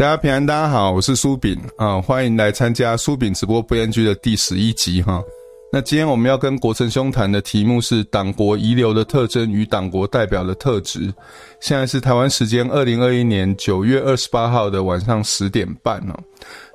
[0.00, 5.22] 大家平安，大家好，我是苏炳啊，欢迎来参加苏炳直播不言居的第十一集哈。
[5.70, 11.12] 那今天我们要跟国成兄谈的题目是党国遗留的特征与党国代表的特质。
[11.60, 16.18] 现在是台湾时间二零二一年九月二十八号的晚上十点半哦。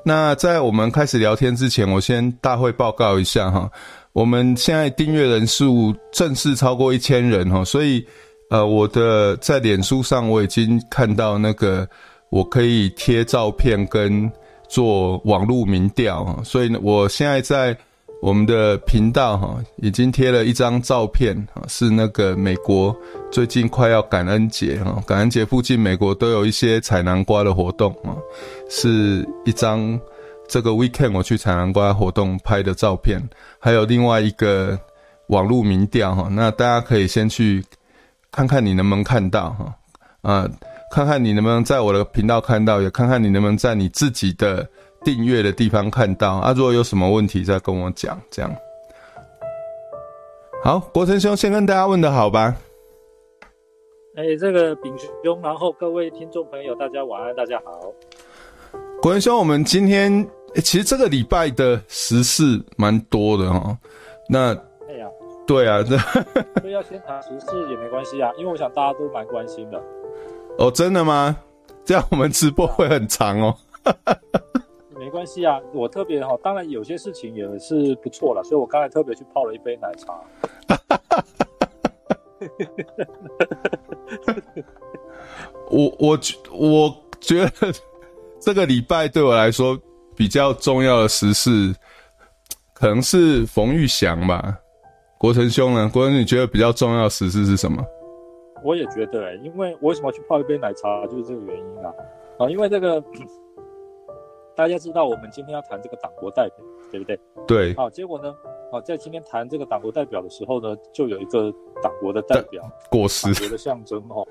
[0.04, 3.68] 那在我们开始聊天之前，我先大会报告一下哈。
[4.14, 8.06] 我们现在订阅人数正式超过一千人哈，所以
[8.52, 11.90] 呃，我的在脸书上我已经看到那个
[12.30, 14.32] 我可以贴照片跟
[14.68, 17.78] 做网络民调哈，所以呢，我现在在。
[18.22, 22.96] 我们的频道哈已经贴了一张照片哈，是那个美国
[23.30, 28.16] 最近快要感恩节哈，感恩节附近美国都有一些采南瓜的活动啊，
[28.68, 30.00] 是一张
[30.48, 33.22] 这个 weekend 我去采南瓜活动拍的照片，
[33.60, 34.80] 还有另外一个
[35.28, 37.64] 网络民调哈，那大家可以先去
[38.32, 39.76] 看看你能不能看到哈，
[40.22, 40.50] 啊，
[40.92, 44.68] 看看你能不能在我的频道看到，也看看你能不能在你自己的。
[45.04, 48.52] 订阅的地方看到啊，如果有什么问题再跟我讲，这样。
[50.64, 52.56] 好，国成兄先跟大家问的好吧？
[54.16, 57.94] 哎、欸，这个炳兄，然后各位听众朋友，大家晚安，大家好。
[59.00, 63.78] 国成兄，我们今天、欸、其实这个礼拜的时事蛮多的哈。
[64.28, 64.56] 那，
[64.90, 65.08] 哎呀，
[65.46, 65.96] 对啊，这
[66.62, 69.80] 所以要先谈时事也没关系啊，因为我想大家都蛮关心的。
[70.58, 71.38] 哦，真的吗？
[71.84, 73.56] 这样我们直播会很长哦。
[74.98, 80.20] 没关系啊，我特别哈，当然有些事情也是不错了，所以我刚才特别去泡了一杯奶茶。
[85.70, 86.20] 我我
[86.52, 87.52] 我觉得
[88.40, 89.78] 这个礼拜对我来说
[90.16, 91.76] 比较重要的时事，
[92.74, 94.58] 可能是冯玉祥吧。
[95.18, 95.90] 国成兄呢？
[95.94, 97.84] 国成，你觉得比较重要的时事是什么？
[98.66, 101.94] 我也觉得、欸，因为我为什么去泡一杯奶茶，就是这个原因啊。
[102.40, 103.02] 啊，因为这个。
[104.58, 107.20] 大家知道我们今天要谈这个党国代表，对不对？
[107.46, 107.74] 对。
[107.76, 108.34] 好，结果呢？
[108.72, 114.26] 好，在今天谈这个党国代表的时候呢，就有一个党国的代表过世，党国的象征哦。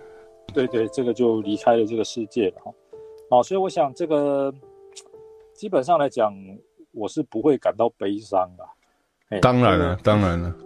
[0.54, 2.72] 对对，这个就离开了这个世界了哈。
[3.28, 4.50] 好，所以我想这个
[5.52, 6.32] 基本上来讲，
[6.92, 9.40] 我是不会感到悲伤的。
[9.42, 10.56] 当然了，当然了。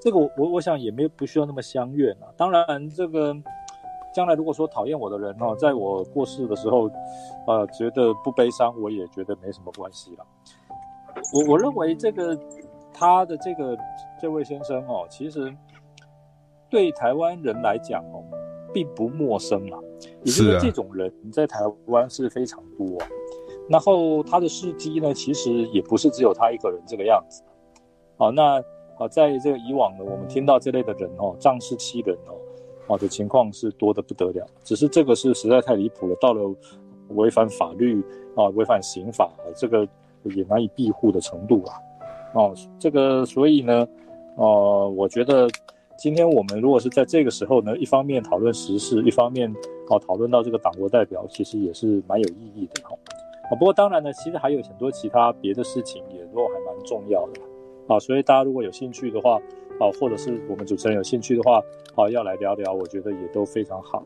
[0.00, 2.28] 这个我我我想也没有不需要那么相怨啊。
[2.36, 3.36] 当然这个。
[4.10, 6.90] 将来如果说讨厌我的人哦，在我过世的时候，
[7.46, 10.26] 呃，觉得不悲伤，我也觉得没什么关系了。
[11.34, 12.36] 我我认为这个
[12.92, 13.78] 他的这个
[14.20, 15.54] 这位先生哦，其实
[16.70, 18.24] 对台湾人来讲哦，
[18.72, 19.78] 并不陌生啊。
[20.24, 23.06] 也就是这种人在台湾是非常多啊。
[23.68, 27.42] 然后他的事迹呢，其实也不是只有他一个人这个样子。
[28.16, 28.60] 好，那
[28.98, 32.34] 啊，在这个以往呢，我们听到这类的人哦，仗势欺人哦。
[32.88, 36.50] 啊的情况是多得不得了，只是这个是实在太离谱了，到了
[37.08, 38.02] 违反法律
[38.34, 39.86] 啊、违反刑法，这个
[40.24, 41.74] 也难以庇护的程度啊。
[42.32, 43.86] 哦，这个所以呢，
[44.36, 45.46] 呃，我觉得
[45.98, 49.54] 今天我们如果是在这个时候呢，一方面讨论时事，一方面
[49.90, 52.96] 啊讨论到这个党国代表，其实也是蛮有意义的哈。
[53.50, 57.40] 啊，不过当然呢，其实还有很多其他别的事情也都还蛮重要的
[57.88, 59.40] 啊，所以大家如果有兴趣的话。
[59.80, 61.62] 啊，或者是我们主持人有兴趣的话，
[61.94, 64.02] 啊，要来聊聊，我觉得也都非常好。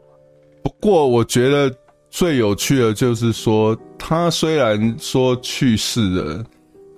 [0.63, 1.75] 不过，我觉得
[2.11, 6.45] 最有趣的就是说，他虽然说去世了，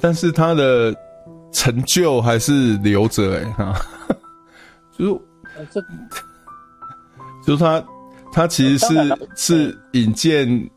[0.00, 0.93] 但是他的
[1.53, 3.81] 成就还是留着哎哈，
[4.99, 5.23] 就
[5.71, 5.81] 这，
[7.47, 7.84] 就是他
[8.33, 10.71] 他其实是是引荐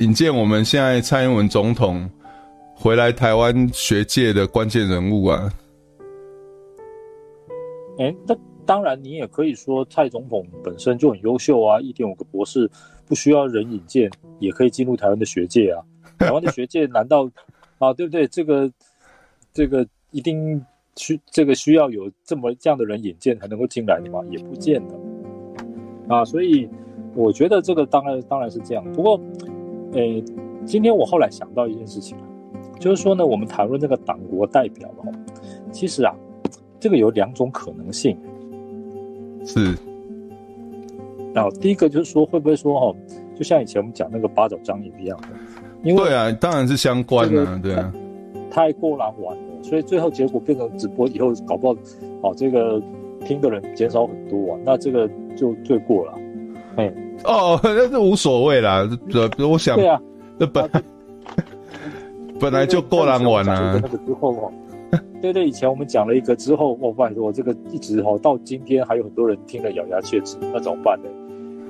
[0.00, 2.06] 引荐我们现在蔡英文总统
[2.82, 5.52] 回来台湾学界的关键人物啊。
[7.98, 12.70] 哎，那当然，你也可以说蔡总统本身就很优秀啊，一点五个博士，
[13.06, 15.84] 不需要人引荐也可以进入台湾的学界啊。
[16.18, 17.30] 台湾的学界难道
[17.78, 18.26] 啊，对不对？
[18.28, 18.72] 这个
[19.52, 20.64] 这个一定
[20.96, 24.20] 需这个需要有这么这样的人引荐才能够进来的吗？
[24.30, 26.24] 也不见得啊。
[26.24, 26.66] 所以
[27.14, 28.82] 我觉得这个当然当然是这样。
[28.94, 29.20] 不过，
[29.92, 30.22] 哎，
[30.64, 32.16] 今天我后来想到一件事情，
[32.80, 35.16] 就是说呢，我们谈论这个党国代表的话，
[35.70, 36.12] 其实啊。
[36.82, 38.16] 这个有两种可能性，
[39.44, 39.76] 是。
[41.34, 42.96] 然后第一个就是说，会不会说哦，
[43.36, 45.28] 就像以前我们讲那个八角章鱼一样的，
[45.82, 47.92] 因为对啊，当然是相关的，这个、对啊，
[48.50, 51.76] 太过难玩了，所以最后结果变成直播以后搞不好，
[52.22, 52.80] 哦，这个
[53.26, 55.06] 听的人减少很多啊，那这个
[55.36, 56.14] 就罪过了，
[56.76, 56.90] 哎，
[57.24, 60.00] 哦，那是无所谓啦，这我想，对啊，
[60.38, 60.66] 那本
[62.40, 64.52] 本来就够难玩啊，那个之后哦。
[65.22, 71.08] 对对，以前我们讲了一个之后，我发现我这个一直哈到今天还有很多人听了咬牙切齿，那怎么办呢？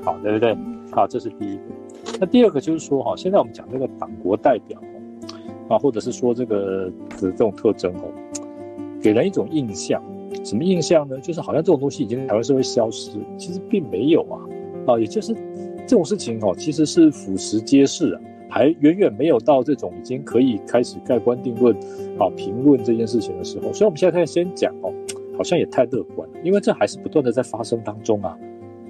[0.05, 0.57] 好，对不对？
[0.93, 1.63] 好，这是第一个。
[2.21, 4.81] 那第二个就是说哈，现在我们讲这个党国代表
[5.69, 6.87] 啊，或者是说这个
[7.19, 8.05] 的这种特征哦，
[9.03, 10.01] 给人一种印象，
[10.45, 11.19] 什么印象呢？
[11.19, 14.39] 就是好像这种东西已经台湾社会消失，其实并没有啊，
[14.87, 15.35] 啊，也就是
[15.87, 18.21] 这种事情哦，其实是俯拾皆是啊，
[18.51, 21.75] 还远远没有到这种已经可以开始盖棺定论
[22.19, 24.93] 啊评论这件事情的时候，所以我们现在先讲哦，
[25.39, 28.37] 好像也太乐观了，因为这还是不断的在发生当中啊，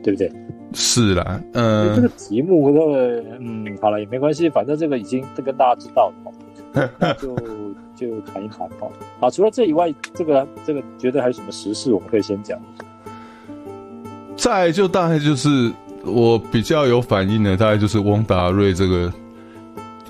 [0.02, 0.32] 对不对？
[0.72, 7.36] 是啦，嗯，这个题目，这个嗯，好了也没关系，反正这个已经都跟大家知道了，那就
[7.96, 8.86] 就谈一谈吧。
[9.18, 12.56] 好，除了这以外，这个这个觉得还有什么时事我们可以先讲？
[14.36, 15.72] 再就大概就是
[16.04, 19.12] 我比较有反应的，大概就是翁达瑞这个，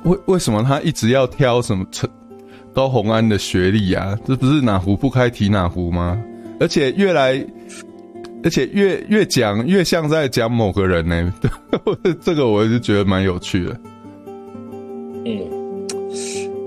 [0.05, 2.09] 为为什么他一直要挑什么陈
[2.73, 4.19] 高虹安的学历啊？
[4.25, 6.21] 这不是哪壶不开提哪壶吗？
[6.59, 7.45] 而且越来。
[8.43, 11.35] 而且越越讲越像在讲某个人呢，
[12.23, 13.81] 这个我就觉得蛮有趣的。
[15.27, 15.87] 嗯，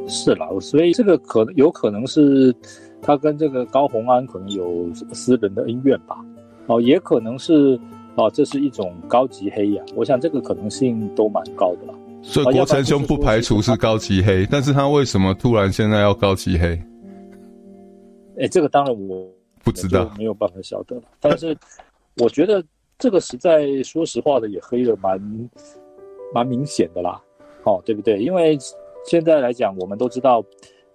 [0.08, 2.56] 是啦，所以这个可能有可能是
[3.02, 6.16] 他跟这个高虹安可能有私人的恩怨吧。
[6.68, 7.80] 哦，也可能是
[8.14, 9.84] 哦，这是一种高级黑呀。
[9.96, 11.94] 我想这个可能性都蛮高的啦。
[12.24, 16.82] 所以国成兄不排除是高级黑，但是他为什么突然现在要高级黑？
[18.40, 19.30] 哎，这个当然我。
[19.66, 21.04] 不知道，没有办法晓得了。
[21.22, 21.58] 但是，
[22.18, 22.62] 我觉得
[23.00, 25.18] 这个实在说实话的也黑的蛮
[26.34, 27.18] 蛮明显的啦，
[27.64, 28.22] 哦，对不对？
[28.22, 28.58] 因为
[29.06, 30.44] 现在来讲，我们都知道，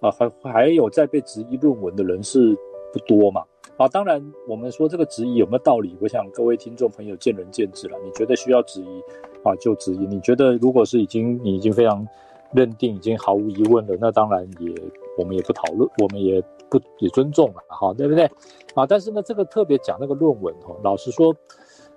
[0.00, 2.54] 啊，还还有在被质疑论文的人是
[2.92, 3.42] 不多嘛。
[3.78, 7.96] 啊，当然，我们说这个质疑有没有道理，我想各位听众朋友见仁见智了。
[8.04, 9.02] 你觉得需要质疑
[9.44, 12.06] 啊，就质疑；你觉得如果是已经你已经非常
[12.52, 14.75] 认定，已经毫无疑问了，那当然也
[15.17, 16.43] 我们也不讨论，我们也。
[16.70, 18.31] 不也尊重了哈，对不对？
[18.75, 21.35] 啊，但是呢，这个特别讲那个论文哈，老实说，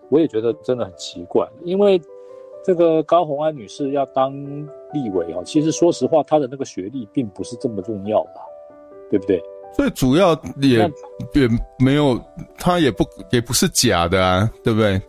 [0.08, 2.02] 我也觉得真的很奇怪，因为
[2.64, 4.34] 这个高红安女士要当
[4.94, 8.40] 立委哦，其实说实话，她的那个学历并不是这么重要的，
[9.10, 9.44] 对不对？
[9.74, 10.80] 最主要也
[11.34, 12.18] 也没有，
[12.58, 15.02] 她也不也不是假的啊，对不对？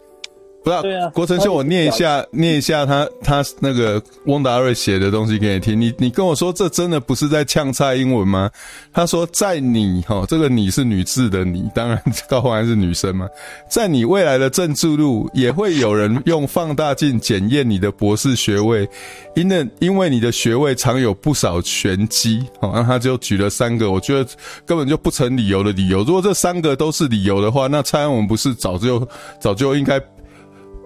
[0.63, 5.81] 不知道，对啊，国成兄，我念一下，念一下他他那个翁达瑞写的东西给你听。
[5.81, 8.49] 你你跟我说，这真的不是在呛蔡英文吗？
[8.93, 13.29] 他说，在你哈，这个你是女字的你，当然高虹安是女生嘛，
[13.69, 18.89] 在你未来的政治路，也会有人用放大镜检验你的博士学位，
[19.35, 22.45] 因为因为你的学位藏有不少玄机。
[22.61, 24.31] 好，那他就举了三个，我觉得
[24.65, 26.05] 根本就不成理由的理由。
[26.05, 29.07] 如果这三个都是理由的话，那蔡英文不是早就
[29.41, 30.01] 早就应该。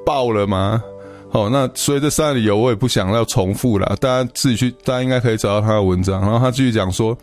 [0.07, 0.81] 爆了吗？
[1.29, 6.21] 好，那所以这三个理由我也不想要重复了，大家自己去，大家应该可以找到他的文章。
[6.23, 7.19] 然后他继续讲说，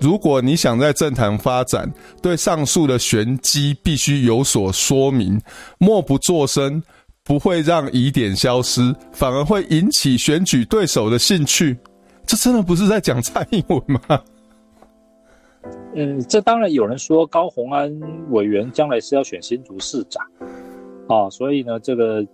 [0.00, 1.88] 如果你想在政坛发展，
[2.22, 5.38] 对上述的玄机必须有所说明，
[5.78, 6.82] 默不作声
[7.22, 11.76] 不会让疑点消失，反而会引起选举对手的兴趣。
[12.26, 14.00] 这真的不是在讲蔡英文吗？
[15.94, 17.92] 嗯，这当然有人说高虹安
[18.30, 20.20] 委员将来是要选新竹市长。
[21.12, 22.26] 啊，所以呢，这个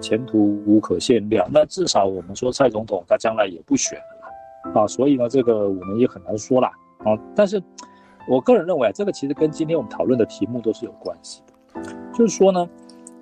[0.00, 1.48] 前途无可限量。
[1.52, 6.68] 那至少我们说蔡总统他将来也不选了啊，所以呢，这个我们也很难说啦。
[7.04, 7.16] 啊。
[7.36, 7.62] 但是，
[8.28, 11.82] 我个人认为啊，这个其实跟今天我们讨论的题目都是有关系的。
[12.12, 12.68] 就是说呢，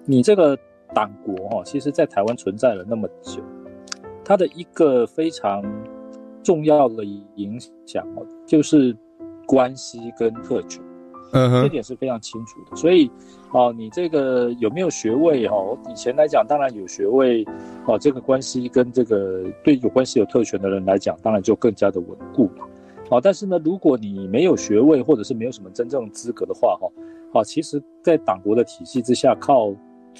[0.06, 0.56] 你这个
[0.94, 3.42] 党国哈，其实在台湾存在了那么久，
[4.24, 5.62] 它的一个非常
[6.42, 7.04] 重要的
[7.36, 8.96] 影响哦，就是
[9.46, 10.82] 关系跟特权。
[11.34, 12.76] 嗯，这点是非常清楚的。
[12.76, 13.10] 所以，
[13.50, 15.44] 哦，你这个有没有学位？
[15.46, 17.44] 哦，以前来讲，当然有学位，
[17.86, 22.64] 哦，这个关系跟这个对有关系有特权的人来讲，当然就更加的稳固嘛。
[23.10, 26.88] 哦，但是呢，如果你没有学位，或者是没有什么真正资格的话，哈，
[27.32, 29.74] 哦，其实，在党国的体系之下，靠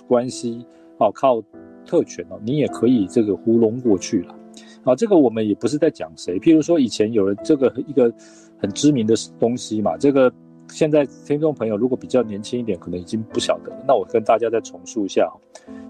[0.09, 0.67] 关系，
[0.99, 1.41] 哦，靠
[1.87, 4.35] 特权哦，你也可以这个糊弄过去了。
[4.83, 8.13] 啊，这个我们也不是在讲谁，譬如说以前有了这个一个
[8.59, 10.33] 很知名的东西嘛，这个。
[10.69, 13.85] 现在听众朋友如果比较年轻一点，可能已经不晓得了。
[13.87, 15.31] 那我跟大家再重述一下，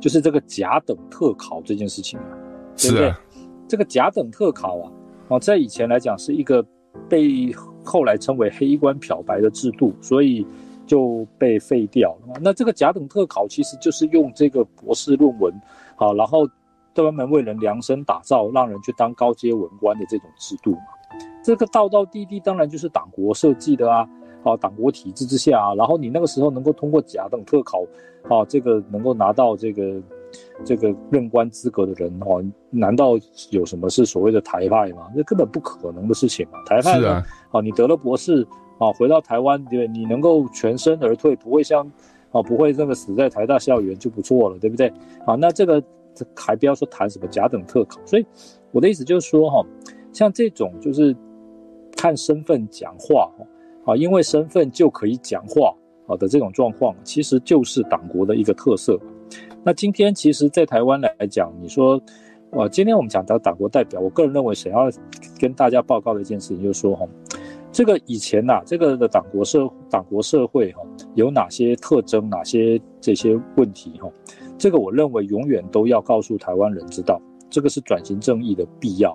[0.00, 2.38] 就是这个甲等特考这件事情啊，
[2.76, 3.08] 对不对？
[3.08, 3.20] 啊、
[3.66, 4.92] 这个甲等特考啊，
[5.28, 6.64] 哦，在以前来讲是一个
[7.08, 7.50] 被
[7.82, 10.46] 后来称为黑官漂白的制度，所以
[10.86, 12.34] 就被废掉了。
[12.42, 15.52] 那这个甲等特考其实就是用这个博士论文，
[15.96, 16.46] 好，然后
[16.92, 20.80] 专门为人量身打造，让人去当高阶文官的这种制度嘛。
[21.42, 24.06] 这个道道地地当然就是党国设计的啊。
[24.44, 27.82] 啊，党国体制之下啊，然后你那个时候能够通过甲等特考，
[28.28, 30.00] 啊，这个能够拿到这个
[30.64, 33.14] 这个任官资格的人，哦、啊，难道
[33.50, 35.10] 有什么是所谓的台派吗？
[35.16, 36.62] 那根本不可能的事情嘛。
[36.66, 37.22] 台派的，啊，
[37.52, 38.46] 啊，你得了博士，
[38.78, 39.88] 啊，回到台湾，对不对？
[39.88, 41.90] 你能够全身而退，不会像，
[42.30, 44.92] 啊，不会这个死在台大校园就不错了，对不对？
[45.24, 45.82] 啊，那这个
[46.36, 47.98] 还不要说谈什么甲等特考。
[48.04, 48.26] 所以
[48.72, 49.64] 我的意思就是说哈，
[50.12, 51.16] 像这种就是
[51.96, 53.30] 看身份讲话
[53.84, 55.74] 啊，因为身份就可以讲话
[56.06, 58.98] 啊的这种状况，其实就是党国的一个特色。
[59.62, 62.00] 那今天其实，在台湾来讲，你说，
[62.50, 64.90] 啊，今天我们讲到党国代表，我个人认为，想要
[65.38, 67.06] 跟大家报告的一件事情，就是说哈。
[67.72, 74.12] 这个以前呐、啊，这个的党国社党国社会哈、啊，有哪些特征，哪些这些问题哈、啊？
[74.56, 79.10] 这个我认为永远都要告诉台湾人知道，这个是转型正义的必要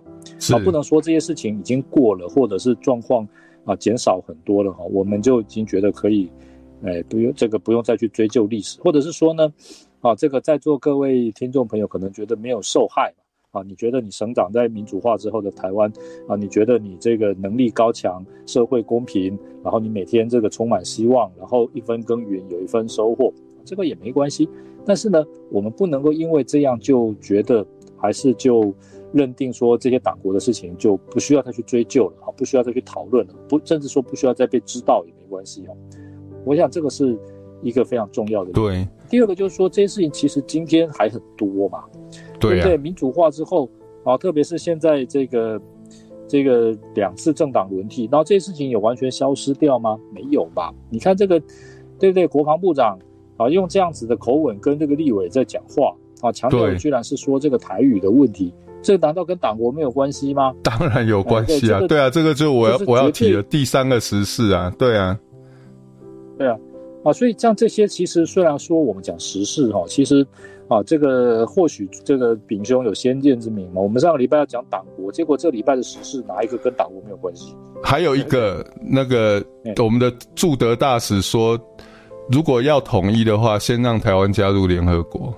[0.52, 3.26] 啊，不能说这些事情已经过了，或者是状况
[3.70, 6.28] 啊减少很多了哈、我们就已经觉得可以，
[6.84, 9.54] 哎，不用这个不用再去追究历史，或者是说呢，
[10.02, 13.14] 啊，这个在座各位听众朋友可能觉得没有受害。
[13.52, 15.92] 啊，你觉得你生长在民主化之后的台湾
[16.28, 16.36] 啊？
[16.36, 23.34] 你觉得你这个能力高强，社会公平，然后你每天这个充满希望，然后一分耕耘有一分收获，
[23.66, 24.48] 这个也没关系。
[24.86, 27.66] 但是呢，我们不能够因为这样就觉得，
[27.98, 28.72] 还是就
[29.12, 35.76] 认定说这些党国的事情就不需要再去追究了啊，不需要再去讨论了，不，甚至说不需要再被知道也没关系哦。
[36.46, 37.18] 我想这个是
[37.62, 38.52] 一个非常重要的。
[38.52, 38.88] 对。
[39.10, 41.84] 第二个就是说，这些事情其实今天还很多嘛。
[42.40, 42.78] 对不对？
[42.78, 43.70] 民主化之后
[44.06, 45.62] 啊，特别是现在这个
[46.26, 50.00] 这个两次政党轮替，然后这些事情有完全消失掉吗？
[50.14, 50.74] 没有吧？
[50.90, 51.38] 你看这个，
[52.00, 52.26] 对不对？
[52.26, 52.98] 国防部长
[53.36, 60.54] 啊，用这样子的口吻跟这个立委在讲话啊，强调居然是说这个台语的问题，这难道跟党国没有关系吗？
[60.64, 61.80] 当然有关系啊！
[61.88, 65.18] 对啊，这个就我要我要提的第三个时事啊，对啊，
[66.38, 66.58] 对啊，
[67.04, 70.26] 啊，所以像这些其实虽然说我们讲时事哈，其实。
[70.70, 73.82] 啊，这个或许这个丙兄有先见之明嘛。
[73.82, 77.56] 我们上个礼拜要讲党国，结果这个礼拜的时事哪一个跟党国没有关系？
[77.82, 79.44] 还有一个那个
[79.78, 81.60] 我们的驻德大使说，
[82.32, 85.34] 如果要统一的话，先让台湾加入联合国。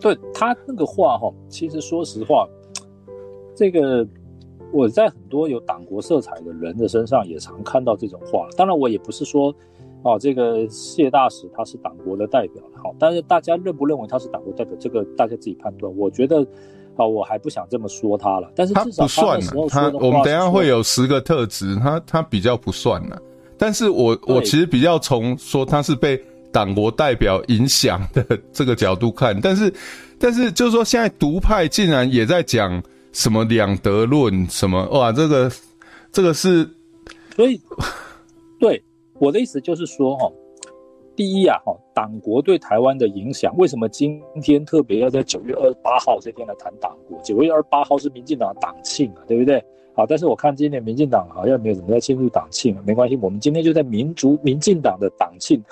[0.00, 2.48] 对他那个话哈，其实说实话，
[3.54, 4.06] 这个
[4.72, 8.48] 我在很多有党国色彩的人的身上也常看到这种话。
[8.56, 9.54] 当然，我也不是说。
[10.02, 15.92] 哦，这个谢大使他是党国的代表，好，但是大家认不认为他是党国代表，这个大家自己判断。
[15.96, 16.46] 我觉得，
[16.94, 18.48] 啊，我还不想这么说他了。
[18.54, 23.20] 但是至少他，他不算他，我们等一下会有十个特质，他他比较不算了。
[23.58, 26.22] 但是我我其实比较从说他是被
[26.56, 29.70] 党国代表影响的这个角度看，但是
[30.18, 32.82] 但是就是说现在独派竟然也在讲
[33.12, 35.52] 什么两德论，什么哇，这个
[36.10, 36.66] 这个是，
[37.34, 37.60] 所以
[38.58, 38.82] 对。
[39.18, 40.30] 我的意思就是说，哈，
[41.14, 47.18] 第一啊，哈，党国对台湾的影响，为什么今天特别要在九月二十八号这天来谈党国？
[47.22, 49.62] 九月二十八号是民进党的党庆啊，对不对？
[49.94, 55.64] 好，但是我看今年民进党好像没有怎么在庆祝党庆，没关系，我们今天就在民族民进党的党庆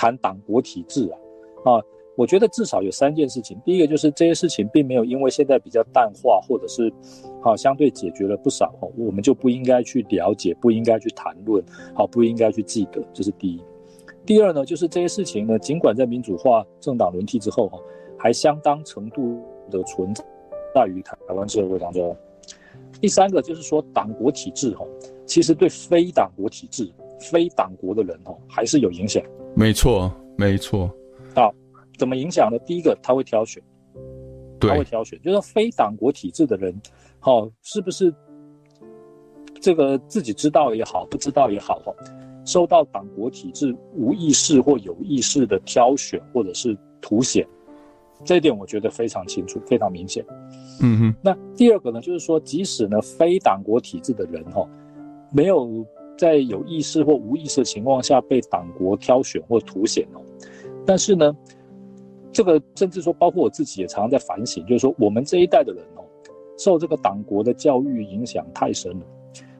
[0.00, 1.82] 谈党国体制啊，啊。
[2.16, 3.58] 我觉得至少有三件事情。
[3.64, 6.92] 第一个就是这些事情并没有因为现在比较淡化，或者是
[7.40, 11.64] 好相对解决了不少，我们就不应该去了解，不应该去谈论，
[11.94, 13.62] 好不应该去记得，这是第一。
[14.26, 17.78] 第二呢，就是这些事情呢，尽管在民主化政党轮替之后，哈，
[18.18, 19.40] 还相当程度
[19.70, 20.12] 的存
[20.74, 22.14] 在于台湾社会当中。
[23.00, 24.84] 第三个就是说，党国体制，哈，
[25.24, 29.22] 其实对非党国体制、非党国的人，哦，还是有影响。
[29.54, 30.90] 没错，没错。
[31.34, 31.54] 好。
[31.98, 32.58] 怎么影响呢？
[32.64, 33.62] 第一个，他会挑选，
[34.58, 36.74] 他会挑选，就是非党国体制的人，
[37.20, 38.10] 哦，是不是
[39.60, 41.92] 这个自己知道也好，不知道也好，哈，
[42.46, 47.46] 受到党国体制无意识或有意识的挑选或者是凸显，
[48.24, 50.24] 这一点我觉得非常清楚，非常明显。
[50.80, 51.14] 嗯哼。
[51.22, 54.66] 那第二个呢，就是说，即使呢非党国体制的人，哈，
[55.30, 55.84] 没有
[56.20, 60.20] 在有意识或无意识的情况下被党国挑选或凸显哦，
[60.84, 61.34] 但是呢。
[62.32, 66.04] 这个甚至说，包括我自己也常常在反省，就是说，我们这一代的人哦，
[66.56, 69.04] 受这个党国的教育影响太深了，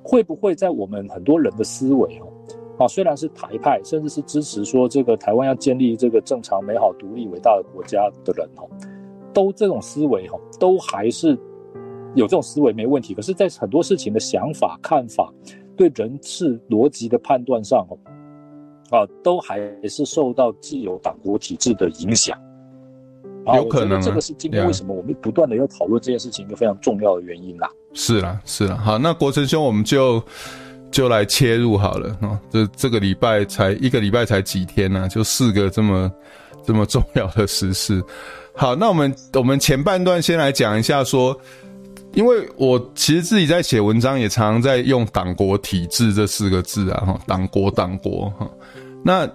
[0.05, 2.31] 会不会在我们很多人的思维哦，
[2.79, 8.71] 啊，虽然是台派，甚至是支持说这个台湾要建立这个正常、美好、独立、伟大的国家的人哦，
[9.35, 11.37] 都这种思维哦，都还是
[12.15, 15.35] 有这种思维没问题，可是，在很多事情的想法、看法、
[15.81, 17.97] 对人事逻辑的判断上哦，
[18.91, 19.59] 啊，都还
[19.89, 22.39] 是受到既有党国体制的影响。
[23.57, 27.71] 有可能，这个是今天为什么我们不断的要讨论这件事情一个非常重要的原因啦。
[27.95, 28.77] 是啦，是啦。
[28.77, 30.23] 好，那国成兄，我们就
[30.91, 32.39] 就来切入好了啊。
[32.51, 36.13] 这这个礼拜才一个礼拜才几天呢，啊，就四个这么
[36.63, 38.05] 这么重要的时事。
[38.55, 41.35] 好，那我们我们前半段先来讲一下说，
[42.13, 48.51] 因为我其实自己在写文章也常常在用“党国体制”这四个字啊，哈，党国党国哈。
[49.05, 49.29] 那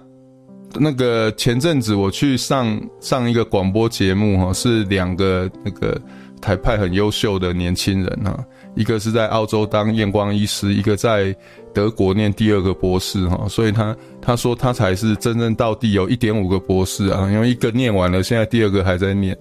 [0.74, 5.98] 那个前阵子我去上上一个广播节目哈，是两个那个
[6.40, 8.38] 台派很优秀的年轻人哈，
[8.74, 11.34] 一个是在澳洲当验光医师，一个在
[11.72, 19.34] 德国念第二个博士哈，所以他他说他才是真正到底有一点五个博士啊，因为一个念完了，现在第二个还在念。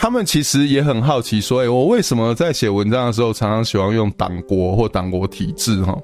[0.00, 5.98] 他们其实也很好奇，说，诶，我为什么在写文章的时候常常喜欢用党国或党国体制哈？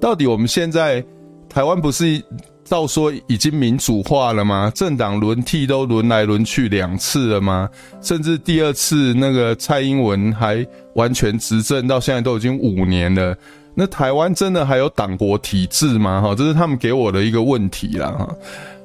[0.00, 1.04] 到底我们现在
[1.48, 2.22] 台湾不是？
[2.64, 4.70] 照说已经民主化了吗？
[4.74, 7.68] 政党轮替都轮来轮去两次了吗？
[8.00, 13.36] 甚至第二次那个蔡英文还完全执政到现在都已经五年了。
[13.74, 16.22] 那台湾真的还有党国体制吗？
[16.22, 18.12] 哈，这是他们给我的一个问题啦。
[18.12, 18.34] 哈。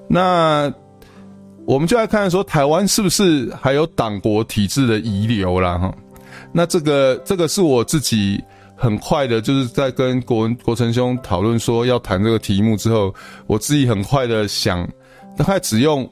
[0.10, 0.74] 那
[1.68, 5.78] 我们就来看看说，台湾是不是还有党国体制的遗留啦？
[5.78, 5.94] 哈。
[6.52, 8.44] 那这个这个是我自己。
[8.80, 13.12] 很快的，就是在跟国文国成兄讨论说要谈这个题目之后，
[13.48, 14.88] 我自己很快的想，
[15.36, 16.08] 大概只用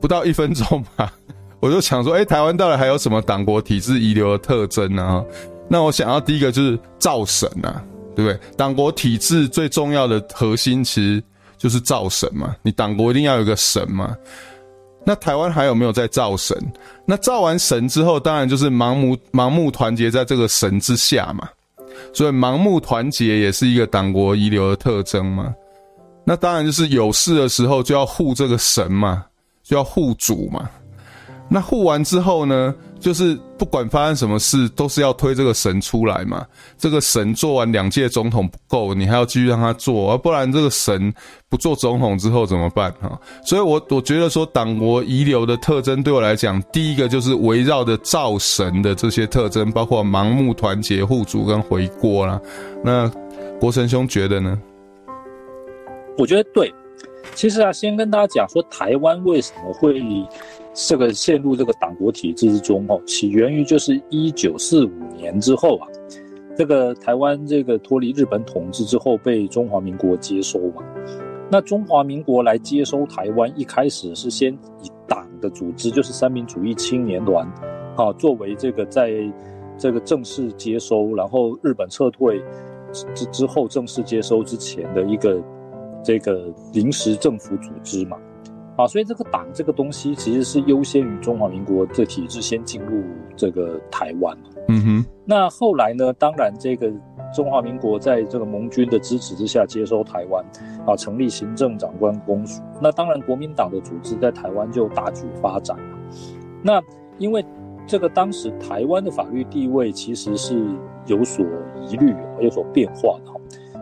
[0.00, 1.12] 不到一分钟吧，
[1.58, 5.24] 我就想说，哎、台湾到底还有什么党国体制遗留的特征呢？
[5.68, 7.82] 那我想要第一个就是造神啊，
[8.14, 8.38] 对不对？
[8.56, 11.20] 党国体制最重要的核心其实
[11.58, 14.16] 就是造神嘛，你党国一定要有个神嘛。
[15.04, 16.56] 那台湾还有没有在造神？
[17.04, 21.48] 那造完神之后，当然就是盲目盲目团结在这个神之下嘛。
[22.14, 25.54] 所以盲目团结也是一个党国遗留的特征嘛，
[26.24, 29.24] 那当然就是有事的时候就要护这个神嘛，
[29.62, 30.68] 就要护主嘛。
[31.48, 36.46] 那护完之后呢，就是不管发生什么事，都是要推这个神出来嘛。
[36.78, 41.12] 这个神做完两届总统不够，你还要继续让他做，而不然这个神
[41.48, 43.20] 不做总统之后怎么办哈？
[43.44, 52.40] 所以我我觉得说，党国遗留的特征对我来讲，第一个就是围绕着造神的这些特征，包括盲目团结、护主跟回锅啦。
[52.84, 53.10] 那
[53.60, 54.56] 国成兄觉得呢？
[56.16, 56.72] 我觉得对。
[57.34, 60.00] 其实啊，先跟大家讲说，台湾为什么会
[60.74, 62.84] 这个陷入这个党国体制之中？
[62.88, 65.86] 哦，起源于就是一九四五年之后啊，
[66.56, 70.82] 这个台湾这个脱离日本统治之后，被中华民国接收嘛。
[71.50, 77.46] 那中华民国来接收台湾，一开始是先以党的组织，就是三民主义青年团，
[77.96, 79.12] 啊，作为这个在
[79.76, 82.42] 这个正式接收，然后日本撤退
[83.14, 85.42] 之之后正式接收之前的一个。
[86.04, 88.16] 这个临时政府组织嘛，
[88.82, 93.04] 啊，所以这个党这个东西其实是优先于中华民国这体制先进入
[93.36, 94.36] 这个台湾。
[94.68, 95.04] 嗯哼。
[95.24, 96.90] 那后来呢，当然这个
[97.32, 100.44] 中华民国在这个盟军的支持之下接收台湾，
[100.84, 102.60] 啊，成立行政长官公署。
[102.80, 105.98] 那当然国民党的组织在台湾就大举发展了。
[106.60, 106.82] 那
[107.18, 107.44] 因为
[107.86, 110.66] 这个当时台湾的法律地位其实是
[111.06, 111.46] 有所
[111.88, 113.31] 疑虑、有所变化的。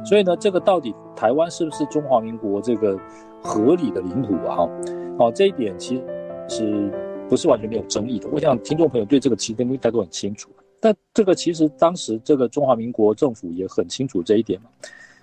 [0.04, 2.98] 所以呢，这个到底台湾是不是中华民国这个
[3.42, 4.68] 合理的领土啊？
[5.18, 6.02] 哦，这一点其实
[6.48, 6.92] 是
[7.28, 8.28] 不是完全没有争议的。
[8.32, 10.48] 我想听众朋友对这个其实应该都很清楚。
[10.80, 14.70] 但这个其实当时这个中华民国政府也很清楚这一点嘛。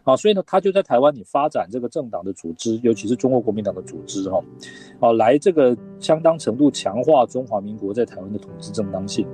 [0.04, 4.42] 啊，所以呢，他就在台湾里发展这个政党的组织，尤其是中国国民党的组织，哈，
[5.02, 9.28] 啊，来这个相当程度强化中华民国在台湾的统治正当性。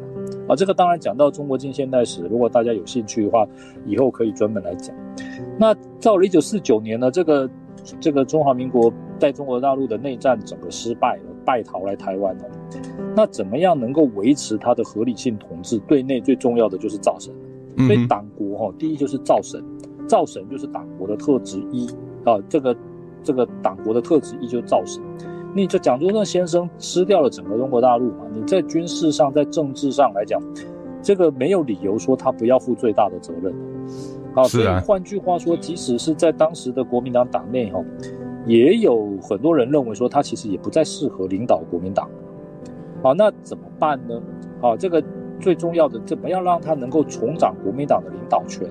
[0.48, 3.48] 啊，这个当然讲到中国近现代史，如果大家有兴趣的话，
[3.86, 4.96] 以后可以专门来讲。
[5.58, 7.50] 那到了一九四九年呢，这个
[8.00, 12.44] 这个中华民国在中国大陆的内战整个失败了，败逃来台湾了。
[13.16, 15.78] 那怎么样能够维持它的合理性统治？
[15.80, 17.34] 对内最重要的就是造神。
[17.88, 19.64] 所以党国哈，第一就是造神，
[20.08, 21.88] 造神就是党国的特质一
[22.24, 22.38] 啊。
[22.48, 22.76] 这个
[23.24, 25.02] 这个党国的特质一就是造神。
[25.56, 28.26] 你这蒋中正先生吃掉了整个中国大陆嘛？
[28.34, 30.42] 你在军事上，在政治上来讲，
[31.02, 33.54] 这个没有理由说他不要负最大的责任。
[34.34, 37.80] 好，所以换句话说，即使是在当时的国民党党内哈，
[38.48, 42.10] 也有很多人认为说他其实也不再适合领导国民党。
[43.04, 44.20] 好，那怎么办呢？
[44.60, 45.04] 好，这个
[45.40, 48.68] 最重要的怎么样让他能够重掌国民党的领导权，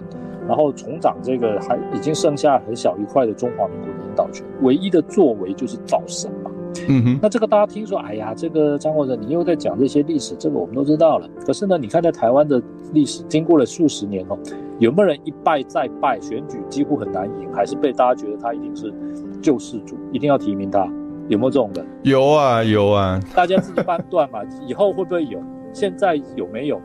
[0.49, 6.51] 然后重掌这个还已经剩下很小一块的中华民国的领导权，唯一的作为就是造神嘛。
[6.89, 11.29] 嗯哼，那这个大家听说，哎呀，这个张国成，你又在讲这些历史，这个我们都知道了。
[11.47, 12.61] 可是呢，你看在台湾的
[12.93, 14.39] 历史，经过了数十年哦，
[14.79, 18.93] 有没有人一败再败，选举几乎很难赢，还是被大家觉得他一定是
[19.41, 20.91] 救世主，一定要提名他？
[21.29, 21.85] 有没有这种的？
[22.03, 23.21] 有啊，有啊。
[23.35, 25.41] 大家自己判断嘛，以后会不会有？
[25.73, 26.81] 现在有没有？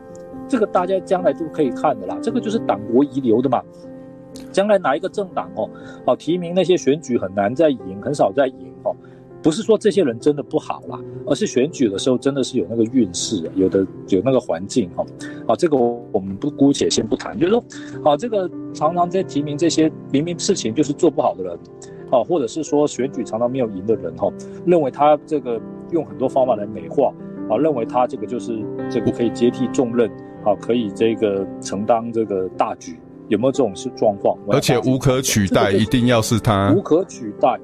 [0.46, 2.16] 这个大家将来都可以看的啦。
[2.22, 3.62] 这个就是党国遗留的嘛。
[4.52, 5.68] 将来哪一个政党哦，
[6.06, 8.94] 好提名那些选举很难再赢，很少再赢哦。
[9.42, 15.04] 不是说这些人真的不好啦，而是选举的时候真的是有那个运势，有的有那个环境哈。
[15.46, 17.64] 啊，这个我们不姑且先不谈，就是说，
[18.04, 21.58] 啊，这个常常在提名这些明明事情就是做不好的人，
[22.10, 24.28] 啊，或者是说选举常常没有赢的人哈，
[24.66, 25.60] 认为他这个
[25.92, 27.12] 用很多方法来美化
[27.48, 30.10] 啊，认为他这个就是这个可以接替重任
[30.44, 32.98] 啊，可以这个承担这个大局，
[33.28, 34.36] 有没有这种是状况？
[34.50, 37.58] 而且 无可取代，一定要是他无可取代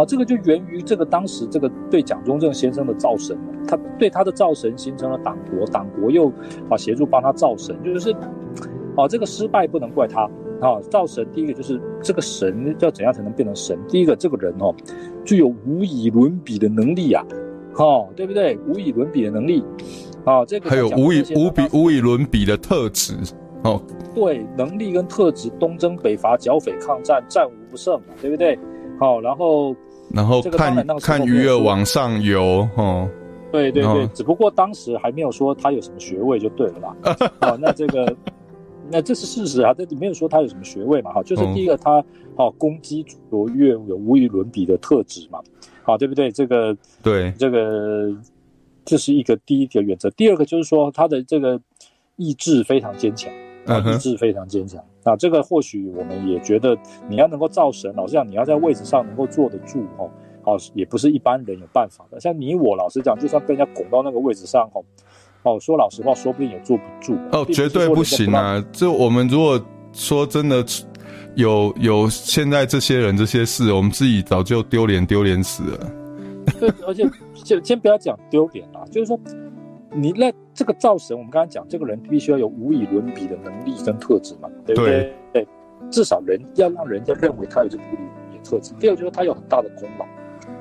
[0.00, 3.36] 啊，这个就源于这个当时这个对蒋中正先生的造神，
[3.68, 6.32] 他对他的造神形成了党国，党国又
[6.70, 8.10] 啊协助帮他造神，就是
[8.96, 10.28] 啊这个失败不能怪他。
[10.60, 13.78] 啊，造神第一个就是这个神要怎样才能变成神？
[13.88, 14.74] 第一个，这个人哦，
[15.24, 17.24] 具有无以伦比的能力啊，
[17.76, 18.58] 哦，对不对？
[18.68, 19.64] 无以伦比的能力，
[20.22, 23.14] 啊，这个还有无以无比无以伦比的特质，
[23.64, 23.80] 哦，
[24.14, 28.58] 对，能力跟特质，东征北伐，剿匪抗战，战无不胜，对不对？
[28.98, 29.74] 好，然后
[30.12, 33.08] 然后看看鱼儿往上游，哦，
[33.52, 38.16] 对对对，只不过当时还没有说他有什么学位就对了啦，好， 那这个。
[38.92, 45.38] 那这是事实啊，这里没有说他有什么学位嘛，哈，就是第一个他，哦攻击卓越，有无与伦比的特质嘛，
[45.84, 46.28] 好，对不对？
[46.32, 48.12] 这个对，这个
[48.84, 50.10] 这是一个第一个原则。
[50.10, 51.60] 第二个就是说他的这个
[52.16, 53.32] 意志非常坚强，
[53.64, 54.82] 啊，意志非常坚强。
[55.04, 56.76] 那这个或许我们也觉得，
[57.08, 60.10] 你要能够造神，老实讲，你要在位置上能够坐得住，哦，
[60.42, 62.20] 好，也不是一般人有办法的。
[62.20, 64.84] 像你我，老实讲，就算被人家拱到那个位置上，哦。
[65.42, 67.16] 哦，说老实话，说不定也坐不住。
[67.32, 68.62] 哦，绝对不行啊！
[68.72, 69.58] 就我们如果
[69.90, 70.62] 说真的
[71.34, 75.92] 有有现在这些人这些事，我们自己早就丢脸丢脸死了。
[76.60, 79.18] 对，而且先先不要讲丢脸啊，就是说
[79.94, 80.30] 你那
[80.60, 85.10] 这个造神，我们刚才讲，这个人必须要有无以伦比的能力跟特质嘛，对不对？
[85.32, 85.48] 对，对，
[85.90, 88.74] 至少人要让人家认为他有这个无以伦比的特质。
[88.78, 90.04] 第二就是他有很大的功劳，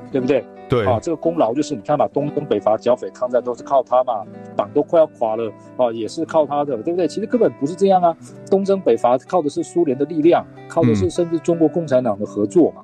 [0.09, 0.41] 对不对？
[0.69, 7.05] 对啊，这个功劳就是你看嘛，东征北伐、剿匪抗战都是靠他嘛，党都快要垮了啊，也是靠他的，对不对？
[7.05, 8.15] 其实根本不是这样啊，
[8.49, 12.81] 东征北伐靠的是苏联的力量，靠的是甚至中国共产党的合作嘛。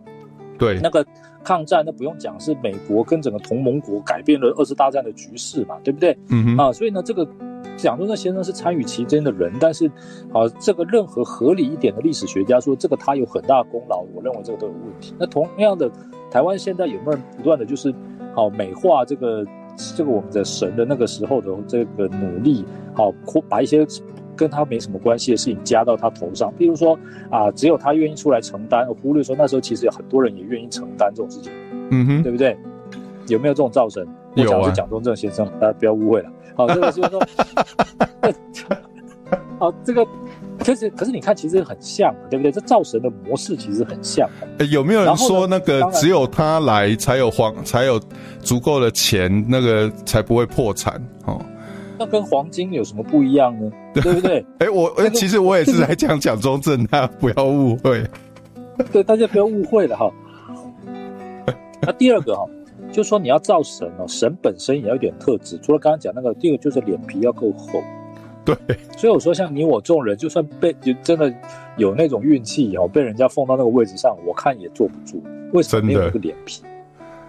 [0.58, 1.06] 对、嗯，那个
[1.46, 6.18] 抗战那不用讲，是美国跟整个同盟国改变了二次大战的局势嘛，对不对？
[6.30, 7.26] 嗯哼，啊，所以呢，这个
[7.78, 9.88] 蒋中正先生是参与其中的人，但是
[10.34, 15.14] 啊，这个任何合理一点的历史学家说这个他有很大的功劳，我认为这个都有问题。
[15.18, 15.90] 那同样的。
[16.32, 17.94] 台湾现在有没有人不断的就是，
[18.34, 19.46] 好美化这个
[19.96, 23.14] 这个我们的神的那个时候的这个努力，好
[23.48, 23.86] 把一些
[24.36, 26.98] 跟他没什么关系的事情加到他头上，比如说
[27.30, 31.52] 啊，只有他愿意出来承担，忽略说那时候其实有很多人也愿意承担这种事情，
[31.92, 32.58] 嗯哼，对不对？
[33.28, 34.08] 有没有这种造神？
[34.36, 36.30] 我讲的是蒋中正先生，大家不要误会了。
[36.56, 37.20] 好，这个就是说，
[39.58, 40.06] 好这个。
[40.58, 42.52] 可是，可是你看，其实很像，对不对？
[42.52, 44.28] 这造神的模式其实很像。
[44.60, 48.00] 欸、有没有人说那个只有他来才有黄，才有
[48.40, 50.94] 足够的钱，那个才不会破产？
[51.26, 51.40] 哦，
[51.98, 53.72] 那跟黄金有什么不一样呢？
[53.94, 54.40] 对，不对？
[54.60, 58.04] 哎、欸，我、欸、其实我也是在讲蒋中正，大家不要误会。
[58.92, 60.12] 对，大家不要误会了哈。
[61.82, 62.46] 那第二个哈，
[62.92, 65.58] 就是说你要造神哦，神本身也要有点特质。
[65.62, 67.82] 除了刚刚讲那个，第二个就是脸皮要够厚。
[68.44, 68.56] 对，
[68.98, 71.34] 所以我说像你我这种人，就算被就真的
[71.78, 75.24] 有那种运气哦，被人家放到那个位置上，我看也坐不住。
[75.54, 76.62] 为什么没有那个脸皮？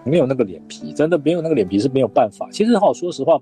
[0.04, 2.48] 没有那个脸皮，真的没有那个脸皮是没有办法。
[2.52, 3.40] 其实哈，说实话，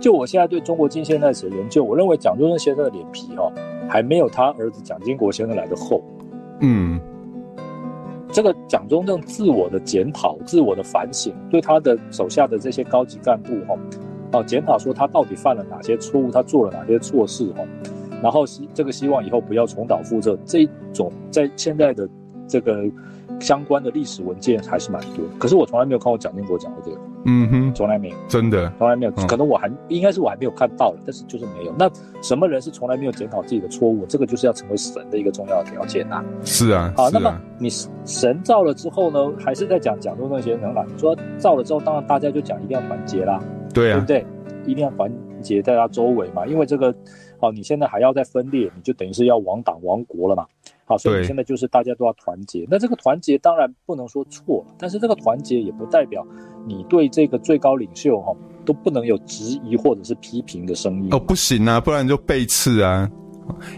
[0.00, 3.52] 就我现在对中国近现代史的研究，我认为蒋中正先生的脸皮哈，
[3.88, 6.02] 还没有他儿子蒋经国先生来的厚。
[6.60, 7.00] 嗯，
[8.30, 13.78] 这个蒋中正自我的检讨、自我的反省，对他的手下的这些高级干部哈。
[14.32, 17.66] 哦，检讨说他到底犯了哪些错误，他做了哪些错事哦，
[18.22, 20.38] 然后希这个希望以后不要重蹈覆辙。
[20.44, 22.08] 这一种在现在的
[22.48, 22.82] 这个
[23.42, 31.74] 相关的历史文件还是蛮多，可是我从来没有看过蒋经国讲过这个，嗯哼，从来没有，真的从来没有，嗯、可能我还应该是我还没有看到了，但是就是没有。
[31.78, 31.90] 那
[32.22, 34.06] 什么人是从来没有检讨自己的错误？
[34.06, 36.24] 这个就是要成为神的一个重要的条件呐。
[36.44, 37.68] 是啊，好，啊、那么你
[38.04, 40.84] 神造了之后呢，还是在讲蒋中正先生啦。
[40.88, 43.42] 你说造了之后，当然大家就讲一定要团结啦，
[43.74, 44.26] 对啊，对不对？
[44.64, 46.94] 一定要团结在他周围嘛，因为这个，
[47.42, 50.46] 好，你现在还要再分裂，你就等于是要亡党亡国了嘛。
[50.84, 52.64] 好，所以你现在就是大家都要团结。
[52.70, 56.24] 那这个团结当然不能说错了，但是这个团结也不代表
[56.64, 58.32] 你对这个最高领袖哈
[58.64, 61.08] 都不能有质疑或者是批评的声音。
[61.12, 63.10] 哦，不行啊，不然就背刺啊。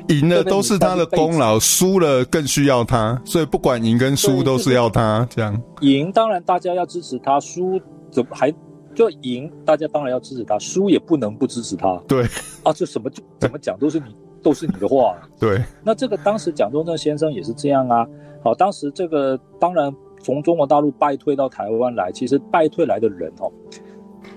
[0.09, 5.59] 赢了都是他的功劳，输了更需要他，所以不管赢跟输都是要他这样。
[5.81, 8.53] 赢当然大家要支持他，输怎么还？
[8.95, 12.01] 就赢，大家当然要支持他；输也不能不支持他。
[12.07, 12.25] 对
[12.63, 15.17] 啊，这什么就怎么讲都是你都是你的话。
[15.39, 18.07] 对，那这个当时蒋中正先生也是这样啊。
[18.43, 23.51] 好，当时这个当然从中国大陆败退到台湾来，其实败退来的人哦，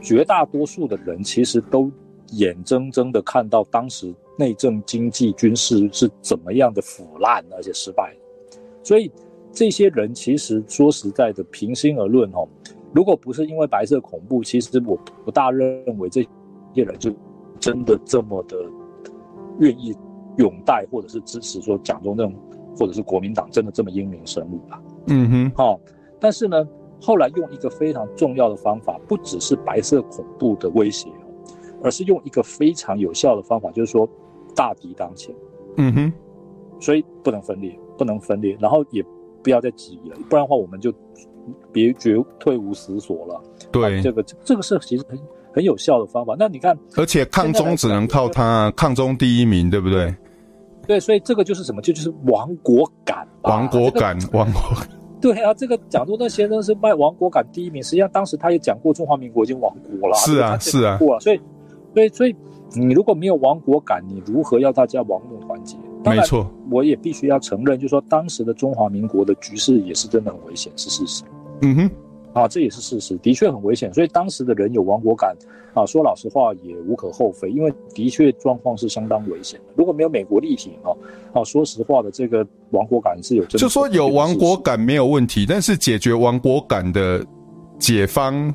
[0.02, 1.92] 绝大多数的人其实都
[2.32, 8.16] 眼睁睁的看到当时内政、经济、军事是怎么样的腐烂而且失败，
[8.84, 9.12] 所以
[9.52, 12.48] 这些人其实说实在的，平心而论哦，
[12.94, 16.22] 如果不是因为白色恐怖，其实我不大认为这
[16.74, 17.12] 些人就
[17.60, 18.58] 真的这么的
[19.60, 19.96] 愿意
[20.38, 22.34] 拥戴或者是支持说蒋中正
[22.78, 24.82] 或者是国民党真的这么英明神武吧？
[25.08, 25.80] 嗯哼，好、哦，
[26.20, 26.68] 但是呢，
[27.02, 31.10] 后来用一个非常重要的方法，不只是白色恐怖的威胁，
[31.84, 34.08] 而是用一个非常有效的方法，就是说
[34.56, 35.36] 大敌当前。
[35.78, 36.14] 嗯哼，
[36.80, 39.06] 所以不能分裂，不能分裂，然后也。
[39.44, 40.92] 不要再质疑了，不然的话我们就
[41.72, 43.42] 别绝退无死所了。
[43.72, 45.20] 对，这个这个是其实很
[45.54, 46.36] 很有效的方法。
[46.38, 50.14] 那你看，而且抗中只能靠他，抗中第一名，对不对？
[50.88, 51.82] 对，所以这个就是什么？
[51.82, 54.62] 就就是亡国感，亡国感， 亡国。
[55.20, 57.82] 对啊，这个蒋中正先生是卖亡国感第一名。
[57.84, 60.16] 实际上当时他也讲过，中华民国已经亡国了。
[60.16, 60.98] 是啊，是啊。
[60.98, 61.40] 过了，所以，
[61.94, 62.36] 所以，所以
[62.76, 65.76] 你如果没有亡国感，你如何要大家亡命团结？
[66.06, 71.24] 没错，我也必须要承认，就是说当时的中华民国的局势也是真的很危险，是事实。
[71.62, 71.92] 嗯哼，
[72.34, 73.94] 啊，这也是事实，的确很危险。
[73.94, 75.36] 所以当时的人有亡国感，
[75.74, 79.74] 啊，说老实话也无可厚非，因为的确状况是相当危险的。
[79.76, 80.96] 如果没有美国力挺，哦，
[81.34, 83.58] 啊，说实话的，这个亡国感是有真的。
[83.60, 87.26] 就说有亡国感没有问题，但是解决亡国感的
[87.80, 88.54] 解方，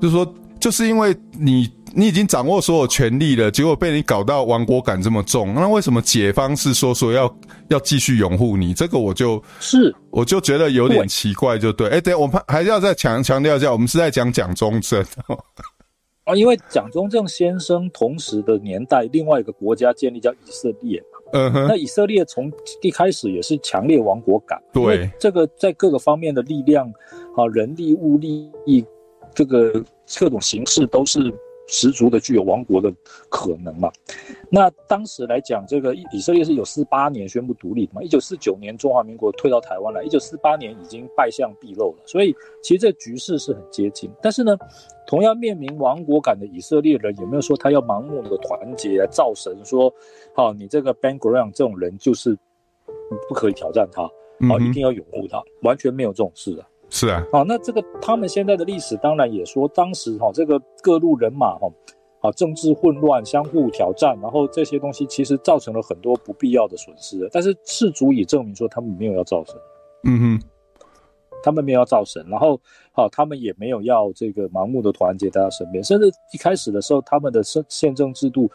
[0.00, 1.68] 就是说，就是因为你。
[1.96, 7.32] 你已经掌握所有权力了，结果被你搞到亡国感这么重，那为什么解方是说说要
[7.68, 8.74] 要继续拥护你？
[8.74, 11.88] 这个我就是我就觉得有点奇怪，就对。
[11.88, 15.04] 哎，对，我们还是要再强强调一下，我们是在讲蒋中正
[16.24, 22.50] 啊，因为蒋中正先生同时的年代，另外一个国家建立叫以色列嘛，嗯哼，那以色列从
[22.82, 26.88] 一开始也是强烈亡国感，对，这个在各个方面的力量
[27.36, 28.50] 啊，人力物力，
[29.34, 29.72] 这个
[30.18, 31.32] 各种形式都是。
[31.66, 32.92] 十足的具有亡国的
[33.28, 33.90] 可能嘛？
[34.50, 38.02] 那当时来讲，这个以色列是一九四八年宣布独立的嘛？
[38.02, 42.02] 一九四九年中华民国退到台湾来，一九四八年已经败相毕露了。
[42.06, 44.10] 所以其实这局势是很接近。
[44.22, 44.56] 但是呢，
[45.06, 49.56] 同样面临亡国感的以色列人，有没有说他要盲目的团结来造神？
[49.64, 49.92] 说，
[50.34, 52.36] 好，你这个 Ben Gurion 这种人就是
[53.28, 54.02] 不可以挑战他，
[54.46, 56.68] 好，一定要拥护他，完全没有这种事啊。
[56.90, 61.68] 是啊，好，那这个他们现在的历史当然也说，当时哈这个各路人马哈，
[62.20, 67.28] 啊政治混乱，相互挑战，然后这些东西其实造成了很多不必要的损失。
[67.32, 69.56] 但是事足以证明说，他们没有要造神，
[70.04, 70.46] 嗯哼，
[71.42, 72.60] 他们没有要造神，然后
[72.92, 78.48] 好，他们也没有要这个盲目的团结在他身边，甚至一开始的时候，他们的宪宪政制度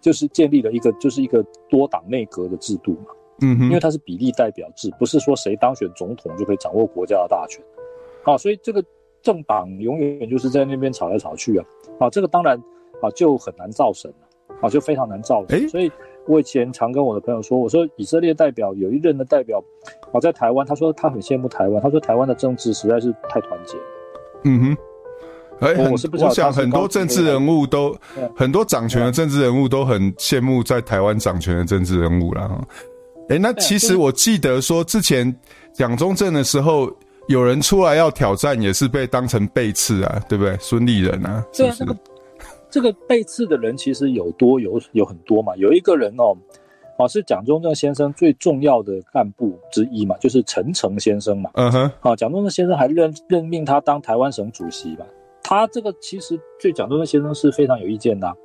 [0.00, 3.06] 就是建立了一个就是一个多党内阁的制度嘛，
[3.42, 7.62] 嗯哼，因为它是比例代表制，不是说谁当选总统就可以掌握国家的大权。
[8.30, 8.84] 啊，所以这个
[9.22, 11.64] 政党永远就是在那边吵来吵去啊，
[11.98, 12.56] 啊，这个当然
[13.02, 15.68] 啊就很难造神了，啊，就非常难造神。
[15.68, 15.90] 所以
[16.28, 19.62] 我以前常跟我的朋友说，我说以色列代表有一任的代表，
[20.12, 23.84] 啊，在台湾，他说他很羡慕台湾，他说台湾的政治实在是太团结了。
[24.44, 27.92] 嗯哼，哎，我是不是我想很多政治人物都，
[28.36, 32.64] 很多掌权的政治人物都很羡慕在台湾掌权的政治人物了。
[33.28, 35.34] 哎，那其实我记得说之前
[35.72, 36.88] 蒋中正的时候。
[37.30, 40.56] 有人出来要挑战，也是被当成背刺啊，对不对？
[40.56, 41.78] 孙立人啊，是不是？
[41.78, 41.96] 这个
[42.68, 45.54] 这个背刺的人其实有多有有很多嘛。
[45.54, 46.36] 有一个人哦，
[46.98, 51.50] 啊是蒋中正先生最重要的干部之一嘛，就是陈诚先生嘛。
[51.54, 51.92] 嗯哼。
[52.00, 55.06] 啊，蒋中正先生还任任命他当台湾省主席嘛。
[55.40, 58.36] 他这个其实对蒋中正先生是非常有意见的，啊，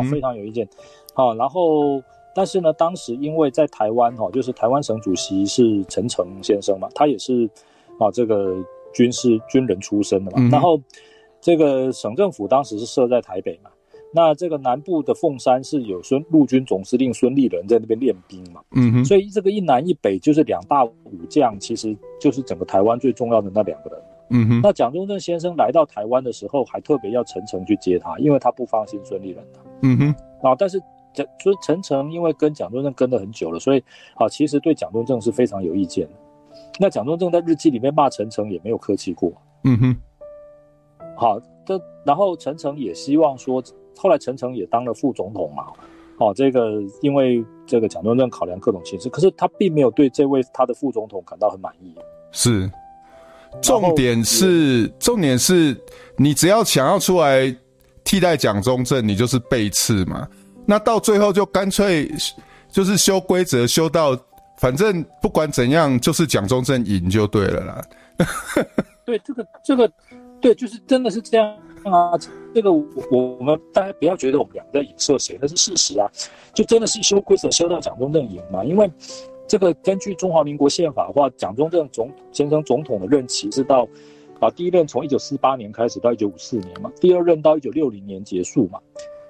[0.00, 0.66] 嗯、非常有意见。
[1.12, 2.02] 啊，然后
[2.34, 7.50] 但是呢，当时因为在台湾哈，就是台湾省主席是陈诚先生嘛，他也是。
[7.98, 8.56] 啊，这个
[8.92, 10.80] 军事军人出身的嘛，嗯、然后
[11.40, 13.70] 这个省政府当时是设在台北嘛，
[14.12, 20.92] 那这个南部的凤山是有孙陆军总司令孙立人在那边练兵嘛，嗯哼，所以这个一南一北就是两大武
[21.28, 30.14] 将，其实就是整个台湾最重要的那两个人，嗯哼，那蒋中正先生来到台湾的时候，还特别要陈诚去接他，因为他不放心孙立人的，嗯哼，
[30.48, 30.80] 啊，但是
[31.12, 33.82] 蒋所以陈诚因为跟蒋中正跟了很久了，所以
[34.14, 36.12] 啊，其实对蒋中正是非常有意见的。
[36.78, 39.32] 那蒋中正在日记里面骂陈诚也没有客气过，
[39.62, 39.96] 嗯哼，
[41.16, 43.62] 好，这然后陈诚也希望说，
[43.96, 45.66] 后来陈诚也当了副总统嘛，
[46.18, 51.94] 哦，这个因为这个蒋中正考量各种情势，可是他并没有对这位他的副总统感到很满意，
[52.32, 52.68] 是，
[53.62, 55.80] 重点是重点是
[56.16, 57.56] 你只要想要出来
[58.02, 60.28] 替代蒋中正，你就是背刺嘛，
[60.66, 62.10] 那到最后就干脆
[62.68, 64.18] 就是修规则修到。
[64.56, 67.84] 反正不管怎样，就是蒋中正赢就对了啦。
[69.04, 69.90] 对，这个这个，
[70.40, 71.46] 对，就是真的是这样
[71.84, 72.12] 啊。
[72.54, 76.08] 这个我我们大家不要觉得我们两个在影射谁，那是事实啊。
[76.54, 78.64] 就真的是修规则修到蒋中正赢嘛？
[78.64, 78.90] 因为
[79.46, 83.86] 这个根据中华民国宪法的话，蒋中正总先生总统的任期是到
[84.40, 88.78] 啊第一任从一九四八年开始到一九五四年嘛，第二任到一九六零年结束嘛。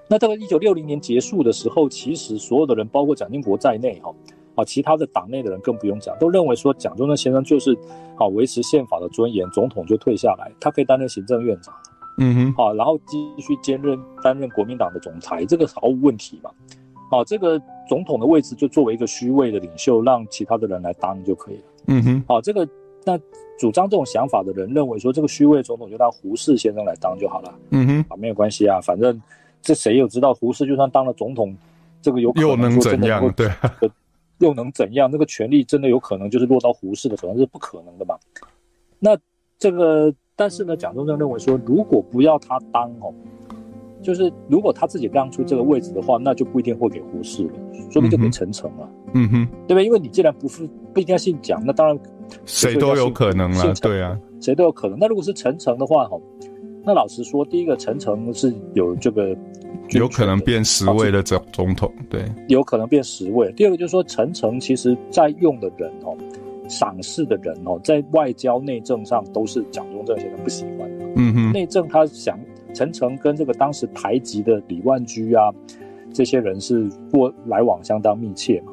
[0.06, 4.14] 那这个一九六零年结束的时候，其实所有的人，包括蒋经国在内，哈
[4.54, 7.76] 啊，其他的党内的人更不用讲，都认为说蒋中正先生就是
[8.16, 11.74] 啊维持宪法的尊严，总统就退下来，他可以担任行政院长，
[12.18, 16.50] 嗯哼，啊，然后继续兼任担任国民党的总裁，这个毫无问题嘛。
[17.10, 21.62] 啊，这个总统的位置就作为一个虚位的领袖，让其他的人来当就可以了。
[21.86, 22.68] 嗯哼，啊，这个
[23.04, 23.18] 那
[23.58, 27.54] 主张这种想法的人认为说，这个虚位总统就让胡适先生来当就好了。
[27.70, 29.20] 嗯哼，啊，没有关系啊，反正。
[29.66, 31.56] 这谁又知道胡适就算当了总统，
[32.02, 33.32] 这个有又能怎样？
[33.32, 33.48] 对，
[34.38, 35.08] 又能怎样？
[35.10, 38.16] 那个权力真的有可能就是落到胡适的手上，是不可能的嘛？
[38.98, 39.16] 那
[39.58, 43.12] 这个，但是呢，蒋中正认为说，如果不要他当哦，
[44.02, 47.52] 就是如果他自己让出这个位置的话，那就不一定会给胡适了，
[47.90, 48.88] 说不定就给陈诚了。
[49.14, 49.84] 嗯哼，对不对？
[49.84, 51.98] 因为你既然不是不一定要姓蒋，那当然
[52.44, 53.74] 谁都有可能了。
[53.74, 54.98] 对啊，谁都有可能。
[54.98, 56.18] 那如果是陈诚的话，哈。
[56.86, 59.34] 那老实说，第一个陈诚是有这个，
[59.92, 63.50] 有可能变十位的总总统，对，有可能变十位。
[63.52, 66.14] 第二个就是说，陈诚其实在用的人哦，
[66.68, 71.06] 赏识的人哦，在外交内政上都是蒋中正先生不喜欢的。
[71.16, 72.38] 嗯哼，内政他想
[72.74, 75.50] 陈诚跟这个当时台籍的李万居啊，
[76.12, 78.72] 这些人是过来往相当密切嘛。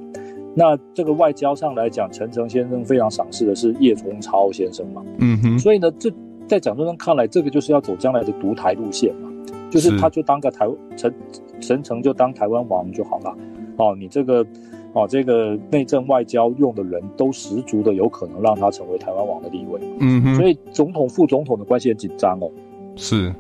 [0.54, 5.02] 那这个外交上来讲，陈诚先生非常赏识的是叶崇超先生嘛。
[5.20, 6.12] 嗯哼，所以呢，这。
[6.52, 9.32] 在蒋中正看来，这个就是要走将来的独台路线嘛，
[9.70, 11.14] 就是他就当个台陈
[11.62, 13.34] 陈诚就当台湾王就好了。
[13.78, 14.46] 哦，你这个
[14.92, 19.80] 哦这个内政外交用的人都十足的有可能让他成为台湾王的地位。
[20.02, 22.52] 嗯哼，所以总统副总统的关系很紧张哦。
[22.98, 23.34] 是，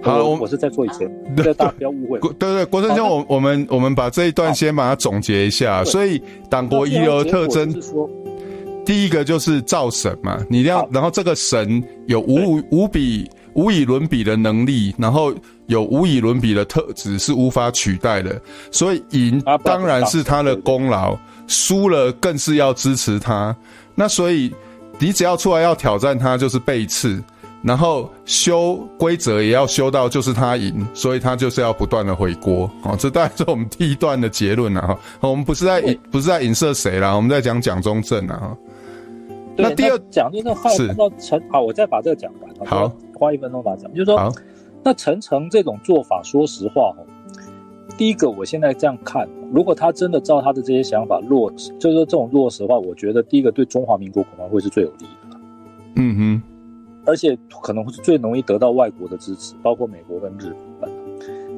[0.00, 1.06] 好，我我是在做以前，
[1.36, 2.18] 对大家不要误会。
[2.38, 5.84] 对 对，国成兄，我我们我们把这一段先把它总结一下。
[5.84, 8.08] 所以党国遗留的特征是说。
[8.88, 15.30] 第一个就是造神嘛，你一定要，然后这个神有无无比无以伦比的能力，然后
[15.66, 18.40] 有无以伦比的特质是无法取代的，
[18.72, 21.14] 所以赢当然是他的功劳，
[21.46, 23.54] 输了更是要支持他。
[23.94, 24.50] 那所以
[24.98, 27.22] 你只要出来要挑战他，就是背刺，
[27.60, 32.70] 然后修规则也要修到就是他赢，所以他就是要不断的回锅。
[32.84, 34.98] 哦，这当然是我们第一段的结论了哈。
[35.20, 38.56] 我们不是在不是在影射谁啦，我们在讲蒋中正啊哈。
[39.58, 42.66] 那第二讲就是后来看到陈好，我再把这个讲完。
[42.66, 44.32] 好，花一分钟把它讲，就是说，
[44.84, 46.98] 那陈诚这种做法，说实话哈，
[47.96, 55.36] 第一个我现在这样看，如果他真的照他的这些想法落实，就是说这种落实的话，我觉得第一个对中华民国恐怕会是最有利的。
[55.96, 56.42] 嗯哼，
[57.04, 60.88] 而且可能会是最容易得到外国的支持，包括美国跟日本。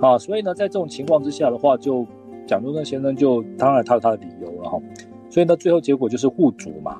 [0.00, 2.06] 啊，所以呢，在这种情况之下的话，就
[2.46, 4.78] 蒋中正先生就当然他有他的理由了哈。
[5.28, 6.98] 所以呢，最后结果就是护主嘛。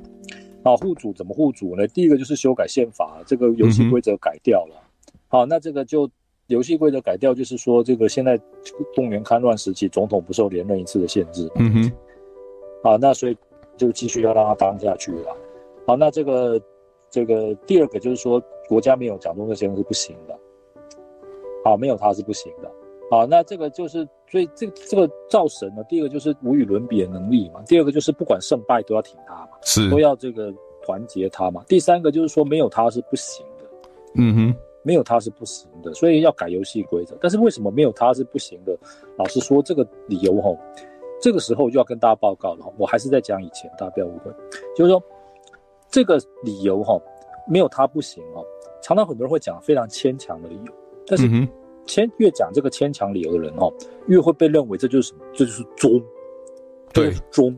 [0.62, 1.87] 好，护主怎么护主呢？
[1.88, 4.75] 第一个就是修改宪法，这个游戏规则改掉了。
[4.77, 6.09] 嗯、好，那这个就
[6.49, 8.38] 游戏规则改掉，就是说这个现在
[8.94, 11.51] 动员戡乱时期，总统不受连任一次的限制。
[11.57, 11.92] 嗯哼。
[12.83, 13.37] 好，那所以
[13.77, 15.37] 就继续要让他当下去了。
[15.87, 16.61] 好，那这个
[17.11, 20.38] 这个第二个就是说，国家没有蒋中正先生是不行的。
[21.64, 22.70] 好，没有他是不行的。
[23.11, 29.51] 好，那这个就是所以这这个造神呢，第一个就是无与伦比的能力嘛，第二个就是不管胜败都要挺他嘛。
[29.62, 31.64] 是都要这个团结他嘛？
[31.66, 33.64] 第三个就是说没有他是不行的，
[34.14, 37.16] 嗯哼，没有他是不行的，所以要改游戏规则。
[37.21, 38.79] 但是为什么没有他是不行的？
[39.19, 40.57] 老实说，这个理由哈，
[41.21, 42.64] 这个时候就要跟大家报告了。
[42.79, 44.31] 我还是在讲以前，大家不要误会，
[44.77, 45.03] 就是说
[45.90, 46.97] 这个理由哈，
[47.49, 48.45] 没有他不行哦。
[48.81, 50.73] 常常很多人会讲非常牵强的理由，
[51.07, 51.29] 但是
[51.87, 53.69] 牵越讲这个牵强理由的人哈，
[54.07, 55.21] 越会被认为这就是什么？
[55.33, 56.03] 这就是忠，
[56.93, 57.57] 对，忠，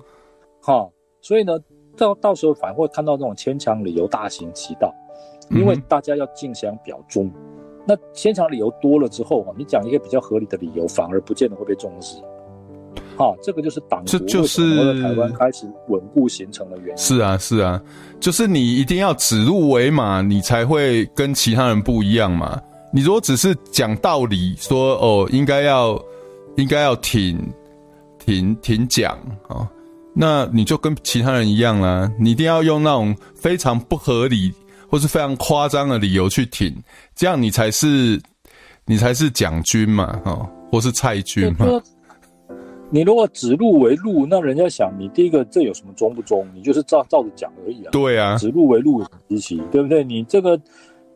[0.61, 0.89] 哈，
[1.21, 1.59] 所以呢。
[1.95, 4.91] 到到时候反而会看到这种牵强理由大行其道，
[5.51, 7.27] 因为大家要竞相表忠。
[7.27, 7.33] 嗯、
[7.87, 12.17] 那牵强理由多了之后，你讲一个比较合理的理由，反而不见得会被重视。
[13.15, 16.97] 好，这个就是党国为什么台湾开始稳固形成的原因。
[16.97, 17.81] 是啊，是啊，
[18.19, 22.59] 就是你一定要指鹿为马，你才会跟其他人不一样嘛。
[22.93, 25.99] 你如果只是讲道理，说哦，应该要
[26.57, 27.38] 应该要挺
[28.19, 29.13] 挺挺讲
[29.49, 29.57] 啊。
[29.57, 29.69] 哦
[30.15, 34.53] 那你就跟其他人一样啦，你一定要用那种非常不合理
[34.87, 36.71] 或是非常夸张的理由去挺，
[37.17, 38.21] 这样你才是
[38.85, 41.67] 你才是蒋军嘛，哦，或是蔡军嘛。
[42.90, 46.47] 你如果指鹿为鹿，那人家想你第一个这有什么忠不忠？
[46.55, 47.88] 你就是照照着讲而已啊。
[47.90, 50.05] 对啊，指鹿为鹿有什么稀奇，对不对？
[50.05, 50.61] 你这个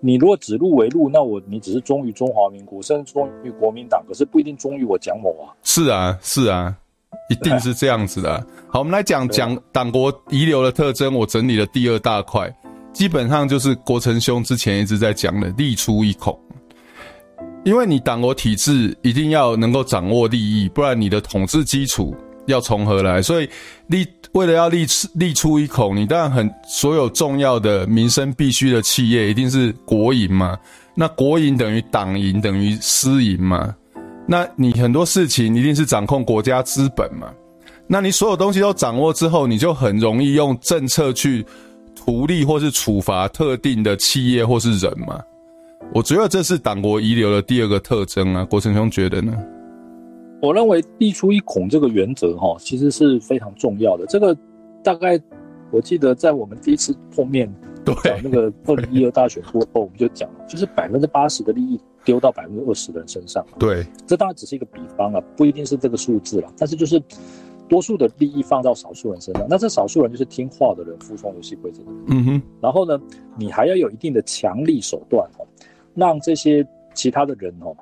[0.01, 5.51] 你如果指鹿为鹿，那我你只是忠于中华民国，甚至忠于国民党，可是不一定忠于我蒋某啊。
[5.63, 6.77] 是啊，是啊。
[7.31, 8.47] 一定是这样子的。
[8.69, 11.13] 好，我们来讲讲党国遗留的特征。
[11.13, 12.55] 我整理了第二大块，
[12.93, 16.39] 基本上就是国成兄之前一直在讲的“立出一孔”。
[17.65, 22.15] 因为你党国体制一定要能够掌握利益，不然你的统治基础
[22.47, 23.21] 要从何来？
[23.21, 23.49] 所以
[23.89, 30.57] 立为了要利利出一口，你当然很所有重要的民生必须的企业一定是国营嘛。
[30.95, 33.75] 那国营等于党营等于私营嘛。
[34.27, 37.29] 那你很多事情一定是掌控国家资本嘛。
[37.87, 41.45] 那你所有东西都掌握之后，你就很容易用政策去
[41.95, 45.21] 图利或是处罚特定的企业或是人嘛。
[45.93, 49.33] 我觉得这是党国遗留的第二个特征啊，国成兄觉得呢？
[50.41, 54.05] 我认为“利出一孔”这个原则哈，其实是非常重要的。
[54.07, 54.37] 这个
[54.83, 55.21] 大概
[55.71, 57.53] 我记得在我们第一次碰面
[58.05, 63.45] 讲那个二零一二大选过后，我们就讲，就是百分之八十的利益丢到百分之二十的人身上。
[63.59, 66.53] 对，这当然只是一个比方啊，不一定是这个数字了。
[66.59, 67.01] 但是就是
[67.69, 72.05] 多数的利益放到少数人身上，那这少数人就是听话的人，服从游戏规则的人。
[72.09, 72.43] 嗯哼。
[72.61, 73.01] 然后呢，
[73.37, 75.47] 你还要有一定的强力手段哦。
[75.95, 77.75] 让这些其他的人哦，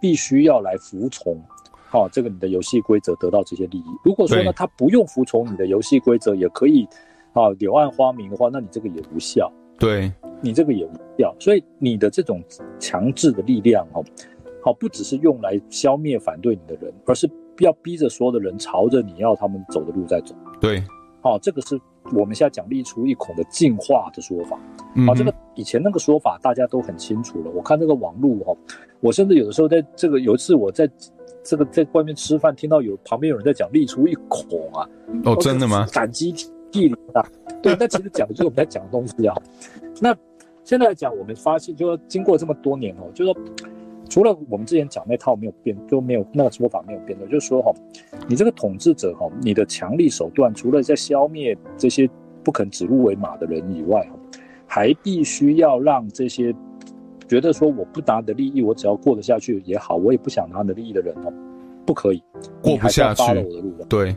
[0.00, 1.40] 必须要来服从，
[1.92, 3.84] 好，这个你的游戏规则得到这些利益。
[4.02, 6.88] 如果说呢，他不用服从你的游戏规则，也可以，
[7.34, 9.52] 啊，柳暗花明的话，那你这个也无效。
[9.78, 11.36] 对，你这个也无效。
[11.38, 12.42] 所以你的这种
[12.78, 14.02] 强制的力量哦，
[14.64, 20.34] 好，不只是用来消灭反对你的人，而是要逼着所有的人朝着你要他们走的路在走。
[20.62, 20.82] 对，
[21.20, 21.78] 好，这个是
[22.14, 24.58] 我们现在讲立出一孔的进化的说法。
[25.06, 27.50] 好，这个以前那个说法大家都很清楚了。
[27.50, 28.56] 我看这个网络哈，
[29.00, 30.88] 我甚至有的时候在这个有一次我在
[31.42, 34.88] 这个在外面吃饭，听到有旁边有人在讲利出一孔啊。
[35.24, 35.86] 哦，真的吗？
[35.92, 36.32] 感激
[36.70, 37.26] 涕零啊。
[37.62, 39.34] 对，那其实讲的就是我们在讲的东西啊。
[40.00, 40.16] 那
[40.64, 43.36] 现在来讲，我们发现，就说经过这么多年哦，就说
[44.08, 47.72] 除了我们之前讲那套没有变，就没有那个说法没有变的，就是说哈，
[48.28, 52.08] 你这个统治者哈，你的强力手段，除了在消灭这些
[52.42, 54.18] 不肯指鹿为马的人以外哈。
[54.64, 56.50] 还必须要让这些
[57.32, 61.32] 觉得说我不拿你的利益，我只要过得下去也好，我也不想拿你的利益的人哦，
[61.86, 62.22] 不可以
[62.60, 63.22] 过不下去。
[63.88, 64.14] 对，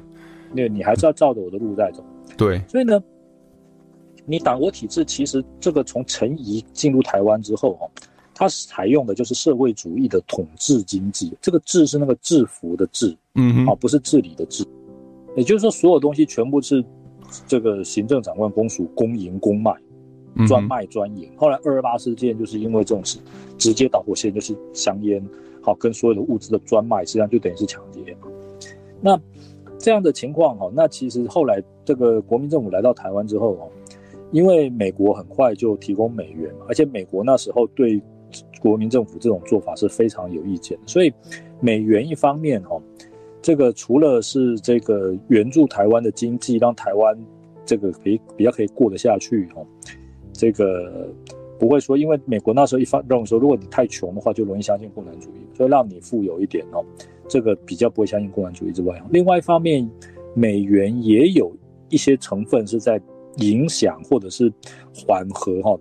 [0.54, 2.04] 那你还是要照着我的路在走。
[2.36, 3.02] 对，所以呢，
[4.26, 7.88] 你党国体制其实这个从陈仪进入台湾之后哦，
[8.34, 11.32] 它采用的就是社会主义的统治经济。
[11.40, 14.66] 这个“治”是那个制服的“治”，嗯，啊，不是治理的“治”。
[15.38, 16.84] 也就是说，所有东西全部是
[17.48, 19.74] 这个行政长官公署公营公卖。
[20.48, 23.20] 专卖专营，后来二二八事件就是因为这种事，
[23.58, 25.24] 直接导火线就是香烟，
[25.62, 28.16] 好跟所有的物资的专卖，实际上就等于是抢劫。
[29.00, 29.20] 那
[29.78, 33.70] 这样的情况哈，那其实后来这个国民政府来到台湾之后哦，
[34.32, 38.02] 因为美国很快就提供美元，而且美国那时候对
[38.60, 41.14] 国民政府这种做法是非常有意见的，所以
[41.60, 42.82] 美元一方面哦，
[43.42, 47.18] 这个除了是这个援助台湾的经济，让台湾
[47.66, 49.66] 这个可以比较可以过得下去哦。
[50.38, 51.10] 这个
[51.58, 56.84] 不会说，因为美国那时候一方认为说，如果你太穷的话，就容易相信共产主义，所以让你富有一点哦，
[57.28, 59.90] 这个比较不会相信共产主义之外，另外一方面，
[60.34, 61.56] 美元也有
[61.90, 63.02] 一些成分是在
[63.38, 64.52] 影响或者是
[64.94, 65.80] 缓和哈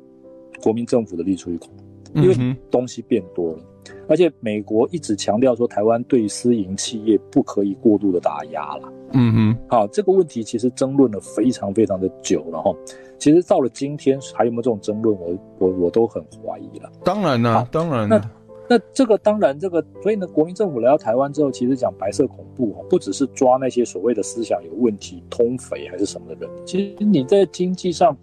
[0.62, 1.70] 国民政府的利出一孔，
[2.14, 3.58] 因为东西变多了，
[4.08, 8.92] 而且美国一直强调说，台湾对私营企业不可以过度的打压了。
[9.12, 12.74] 嗯哼，好，这个问题其实争论了非常非常的久了哈。
[13.18, 15.16] 其实到了今天，还有没有这种争论？
[15.16, 16.90] 我我我都很怀疑了。
[17.04, 18.08] 当然啦、啊，当然。
[18.08, 18.20] 那
[18.66, 26.50] 那这个当然这个，所以呢，国民政府来到台湾之后，其实讲白色恐怖不只是抓那些所谓的思想有问题、通匪还是什么的人。
[26.64, 28.16] 其实你在经济上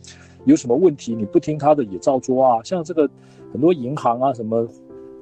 [0.46, 2.64] 有什么问题，你不听他的也照抓啊。
[2.64, 3.08] 像这个
[3.54, 4.68] 很多银行啊，什么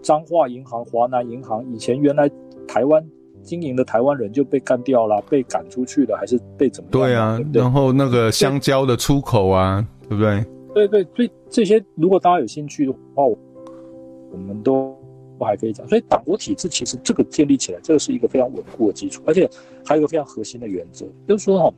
[0.01, 2.29] 彰化银行、华南银行，以前原来
[2.67, 3.05] 台湾。
[3.41, 6.91] 经营的台湾人就被干掉了，被赶出去了，还是被怎么样？
[6.91, 10.45] 对啊对对，然后那个香蕉的出口啊，对，不对？
[10.73, 14.93] 对对，所以这些如果大家有兴趣的话，我们都
[15.39, 15.87] 还可以讲。
[15.87, 19.49] 所以党国体制其实这个建立起来，这个是一个非常稳固的基础，而且
[19.85, 21.73] 还有一个非常核心的原则，就是说哈，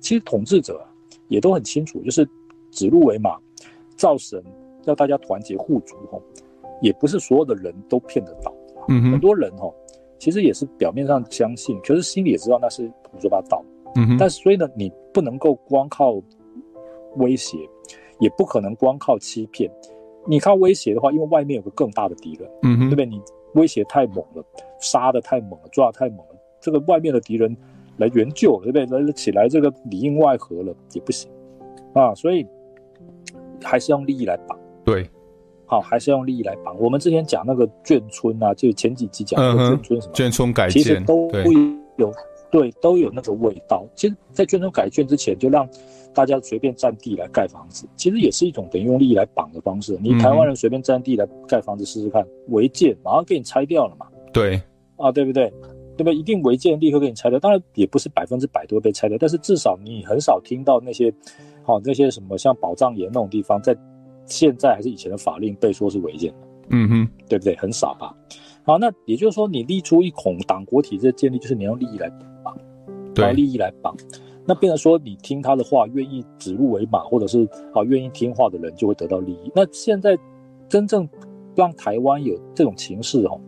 [0.00, 0.86] 其实统治者
[1.28, 2.28] 也都很清楚，就是
[2.70, 3.38] 指鹿为马、
[3.96, 4.40] 造神，
[4.84, 6.20] 要大家团结互助哈，
[6.80, 8.54] 也不是所有的人都骗得到，
[8.86, 9.72] 很多人哈。
[10.18, 13.64] 其实也是表面上相信，可是心里也知道那是胡说八道。
[14.18, 16.20] 但是所以呢，你不能够光靠
[17.16, 17.56] 威胁，
[18.18, 19.70] 也不可能光靠欺骗。
[20.26, 23.06] 你靠威胁的话，因为外面有个更大的敌人，嗯，对不对？
[23.06, 23.18] 你
[23.54, 24.44] 威胁太猛了，
[24.78, 27.56] 杀的太猛了，抓的太猛了，这个外面的敌人
[27.96, 28.84] 来援救，对不对？
[28.86, 31.30] 来起来这个里应外合了也不行
[31.94, 32.14] 啊。
[32.14, 32.46] 所以
[33.64, 34.58] 还是用利益来绑。
[34.84, 35.08] 对。
[35.70, 36.76] 好，还是用利益来绑。
[36.80, 41.30] 我们之前讲那个眷村啊，就前几集讲的眷村什么，眷村改建，其实都
[41.96, 42.12] 有
[42.50, 43.86] 对，都有那个味道。
[43.94, 45.68] 其实，在眷村改建之前，就让
[46.12, 49.96] 大家随便占地来盖房子，其实也是一种等于用利益来绑的方式。
[50.02, 54.06] 你台湾人随便占地来盖房子试试看，违建马上给你拆掉了嘛？
[54.32, 54.60] 对，
[54.96, 55.48] 啊，对不对？
[55.96, 56.16] 对不对？
[56.16, 57.38] 一定违建立刻给你拆掉。
[57.38, 61.14] 当然也不是百分之百都会被拆掉，但是至少你很少听到那些，
[61.62, 63.76] 好、哦、那些什么像宝藏岩那种地方，在
[64.30, 66.48] 现在还是以前的法令被说是违建的。
[66.70, 67.54] 嗯哼，对不对？
[67.56, 68.14] 很傻吧？
[68.62, 72.08] 好，那也就是说，你立出一孔党国体制的建立，就是你用利益来
[72.44, 72.56] 绑，
[73.12, 73.94] 对，利益来绑。
[74.46, 79.50] 那变成说，你听他的话，愿意指鹿为马，或者是啊愿意听话的人，就会得到利益。
[79.54, 80.16] 那现在
[80.68, 81.08] 真正
[81.56, 83.40] 让台湾有这种情势哦，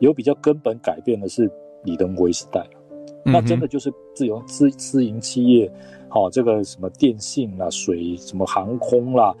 [0.00, 1.48] 有比较根本改变的是
[1.84, 2.66] 李登辉时代，
[3.24, 5.70] 嗯、那真的就是自由私私营企业，
[6.08, 9.36] 好、哦，这个什么电信啦、水什么航空啦，啊，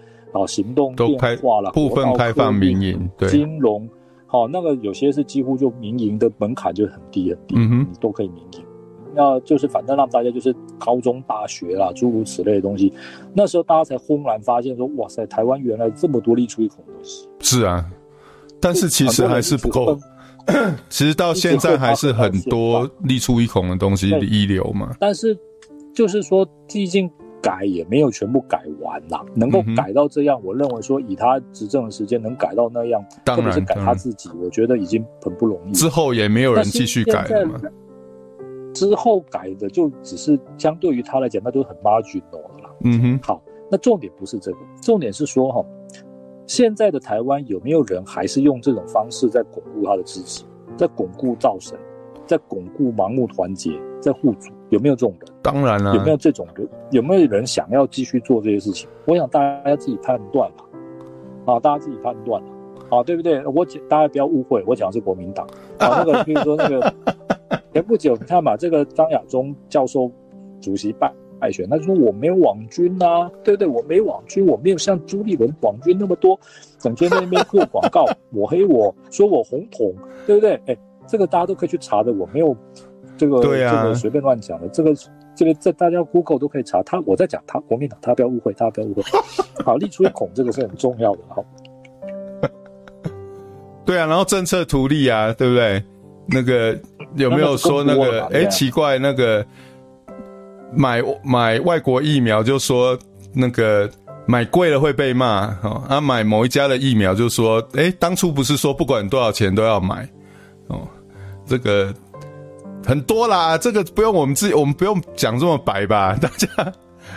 [0.46, 3.88] 行动电话了，部分开放民营，对，金融。
[4.30, 8.64] 哦，那个有些是几乎就民营的门槛就很低很低，嗯哼，你都可以民营。
[9.14, 12.92] 那就是反正让大家就是高中大学啦，诸如此类的东西。
[13.32, 17.28] 那时候大家才轰然发现说，哇塞，台湾原来这么多立出一孔的东西。
[17.38, 17.86] 是啊，
[18.60, 19.96] 但是其实还是不够。
[20.90, 24.96] 其实到现在还是很多立出一孔的东西遗留嘛。
[24.98, 25.38] 但是
[25.94, 27.08] 就是说，毕竟。
[27.44, 35.72] 改也没有全部改完啦，能够改到这样，嗯，我认为说以他执政的时间能改到那样，特别是改他自己，我觉得已经很不容易。
[35.72, 37.60] 之后也没有人继续改了嘛。
[38.72, 42.70] 之后改的就只是相对于他来讲，那都很 marginal 了啦。
[42.84, 45.64] 嗯哼，好，那重点不是这个，重点是说哈，
[46.46, 50.44] 现在的台湾有没有人还是用这种方式在巩固他的支持，
[50.78, 51.78] 在巩固造神，
[52.26, 54.50] 在巩固盲目团结，在护主？
[54.74, 55.32] 有没有这种人？
[55.40, 55.94] 当然了。
[55.94, 56.68] 有没有这种人？
[56.90, 58.88] 有没有人想要继续做这些事情？
[59.06, 60.64] 我想大家自己判断吧。
[61.46, 62.48] 啊，大家自己判断了。
[62.90, 63.44] 啊，对不对？
[63.46, 65.46] 我讲，大家不要误会，我讲的是国民党。
[65.78, 66.92] 啊，那个， 比如说那个
[67.72, 70.10] 前不久，你看嘛，这个张亚中教授
[70.60, 73.68] 主席败败选，他就说我没有网军呐、啊，对不对？
[73.68, 76.38] 我没网军，我没有像朱立伦网军那么多，
[76.78, 79.94] 整天在那边做广告 抹黑我，说我红统，
[80.26, 80.60] 对不对？
[80.66, 82.56] 哎，这个大家都可以去查的，我没有。
[83.16, 84.92] 这个对、啊、这个随便乱讲的，这个
[85.34, 86.82] 这个在大家 Google 都可以查。
[86.82, 89.02] 他我在讲他国民党，他不要误会，他不要误会。
[89.64, 91.18] 好，立出一孔，这个是很重要的。
[91.28, 91.44] 好，
[93.86, 95.82] 对啊，然后政策图利啊，对不对？
[96.26, 96.78] 那个
[97.16, 98.22] 有没有说那个？
[98.26, 99.44] 哎、欸，奇怪，那个
[100.72, 102.98] 买买外国疫苗就说
[103.32, 103.88] 那个
[104.26, 110.08] 买贵了会被骂哦，啊，买某一家的疫苗就说，哎、欸，当初不是说不管多少钱都要买
[110.66, 110.80] 哦，
[111.46, 111.94] 这个。
[112.86, 116.14] 很多啦，这个不用我们自己，我们不用讲这么白吧？
[116.20, 116.48] 大家，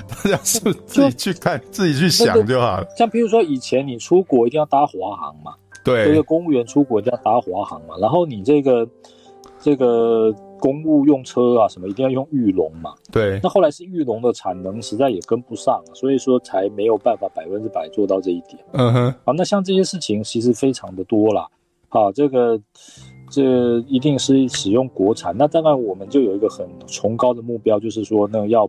[0.07, 2.87] 大家是自己去看，自己去想就好了。
[2.97, 5.53] 像比如说以前你出国一定要搭华航嘛，
[5.83, 7.95] 对，这个公务员出国一定要搭华航嘛。
[7.99, 8.87] 然后你这个
[9.59, 13.39] 这个公务用车啊什么一定要用裕隆嘛，对。
[13.43, 18.57] 那后来是裕隆的产能实在也跟不上，所以说才没有办法百分之百做到这一点。
[18.71, 19.15] 嗯哼。
[19.25, 21.45] 好，那像这些事情其实非常的多啦。
[21.89, 22.59] 好，这个。
[23.37, 28.67] 这一定是使用国产，那当然我们就有一个很崇高的目标，就是说呢，要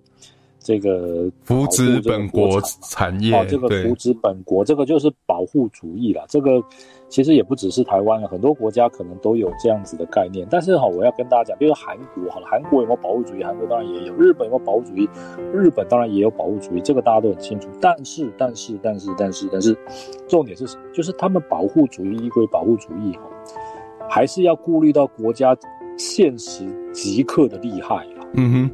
[0.58, 6.22] 这个扶植本国产业，啊，这个扶植本国，这个就是保护主义了。
[6.28, 6.62] 这个
[7.08, 10.46] 其实也不只是台湾，很多国家可能都有这样子的概念。
[10.50, 13.42] 但是哈，我要跟大家讲，比如说韩国，好了，韩国有没有保护主义？
[13.42, 14.12] 韩国当然也有。
[14.16, 15.08] 日本有没有保护主义？
[15.54, 17.70] 日本当然也有保护主义，这个大家都很清楚。
[17.80, 19.74] 但是，但是，但是，但是，但是，
[20.28, 20.82] 重点是什么？
[20.92, 23.22] 就是他们保护主义依归保护主义哈。
[24.09, 25.56] 还是要顾虑到国家
[25.96, 28.26] 现实即刻的利害啊。
[28.34, 28.70] 嗯哼，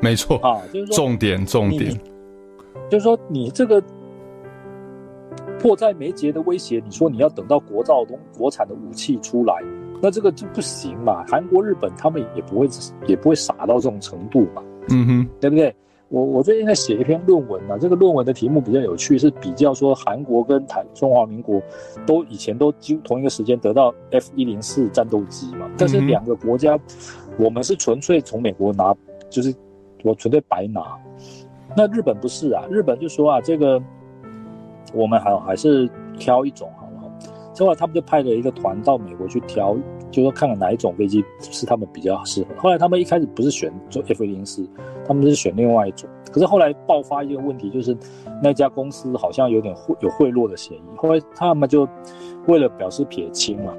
[0.00, 1.98] 没错啊，就是说重点重点，
[2.88, 3.82] 就是说你这个
[5.58, 9.54] 迫在眉睫的威胁，你说你要等到国造东国产的武器出来，
[10.00, 11.24] 那这个就不行嘛。
[11.28, 12.68] 韩国、日本他们也不会
[13.06, 14.62] 也不会傻到这种程度嘛。
[14.88, 15.74] 嗯哼，对不对？
[16.10, 21.62] 我我最近在写一篇论文呢、啊，这个论文的题目比较有趣，是比较说韩国跟台中华民国
[22.04, 26.76] 都以前都几乎同一个时间得到 F 一零四战斗机嘛，但是两个国家，
[27.38, 28.92] 我们是纯粹从美国拿，
[29.30, 29.54] 就是
[30.02, 30.98] 我纯粹白拿，
[31.76, 33.80] 那日本不是啊，日本就说啊，这个
[34.92, 35.88] 我们还还是
[36.18, 37.12] 挑一种好了，
[37.54, 39.76] 之后来他们就派了一个团到美国去挑。
[40.10, 42.48] 就说看看哪一种飞机是他们比较适合。
[42.56, 44.68] 后来他们一开始不是选做 F 零四，
[45.06, 46.08] 他们是选另外一种。
[46.32, 47.96] 可是后来爆发一个问题，就是
[48.42, 50.96] 那家公司好像有点贿有贿赂的嫌疑。
[50.96, 51.88] 后来他们就
[52.46, 53.74] 为了表示撇清嘛，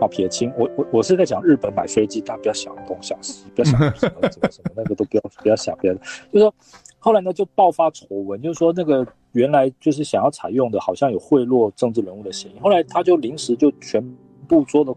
[0.00, 0.52] 啊撇清。
[0.58, 5.96] 我我我是在讲日本买飞机，大家不要想东想西，不要想什么什么什么那个都不要不要想别的。
[6.30, 6.54] 就是说
[6.98, 12.58] 后来呢就爆发丑闻，就是说那个原来就是想要采用的，好像有贿赂政治人物的嫌疑。
[12.60, 14.02] 后来他就临时就全
[14.46, 14.94] 部说的。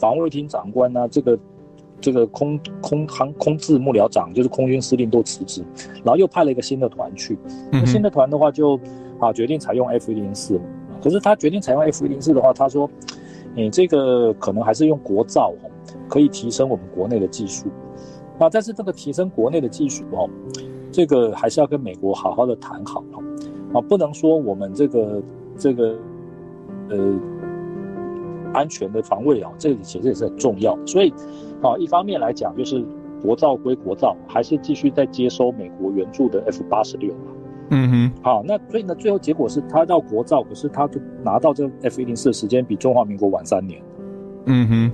[0.00, 1.38] 防卫厅长官啊，这个
[2.00, 5.62] 这个空空航空自幕僚长，就是空军司令都辞职，
[6.02, 7.38] 然后又派了一个新的团去。
[7.70, 8.80] 那新的团的话就
[9.18, 10.58] 啊决定采用 F 一零四，
[11.02, 12.88] 可是他决定采用 F 一零四的话，他说
[13.54, 15.70] 你这个可能还是用国造哦，
[16.08, 17.66] 可以提升我们国内的技术。
[18.38, 20.26] 啊，但是这个提升国内的技术哦，
[20.90, 23.22] 这个还是要跟美国好好的谈好哦。
[23.74, 25.22] 啊，不能说我们这个
[25.58, 25.94] 这个
[26.88, 26.96] 呃
[28.52, 30.78] 安全的防卫啊，这里其实也是很重要。
[30.86, 31.12] 所以
[31.62, 32.84] 啊，一方面来讲就是
[33.22, 37.12] 国造归国造，还是继续在接收美国援助的 F 八十六。
[37.70, 38.12] 嗯哼。
[38.22, 43.82] 好，那所以呢，最后结果是他到国造，可是他就拿到这个 F 一零四的时间比中华民国晚三年。
[44.46, 44.92] 嗯哼。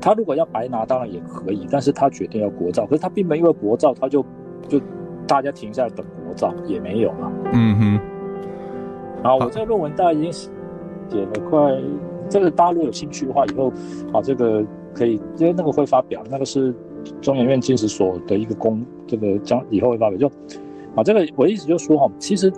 [0.00, 4.24] 他如果要白拿，当然也可以，但是他决定要国造，可是他并没有因为国造，他就
[4.68, 4.80] 就
[5.28, 7.32] 大家停下来等国造也没有了。
[7.52, 8.00] 嗯哼。
[9.22, 10.50] 好，我这个论文大概已经写
[11.12, 11.72] 了快，
[12.28, 13.72] 这个大家如果有兴趣的话，以后
[14.12, 14.64] 啊这个
[14.94, 16.74] 可以，因为那个会发表，那个是
[17.20, 20.26] 中研院金石所的一个公，这个将以后会发表，就
[20.94, 22.52] 啊这个我的意思就是说哈，其实。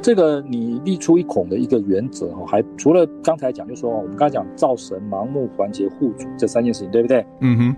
[0.00, 7.26] 这个你立出一孔的一个原则哈，还除了刚才讲，就是说我们刚才讲造神、盲目、团结、互助这三件事情，对不对？
[7.40, 7.76] 嗯哼，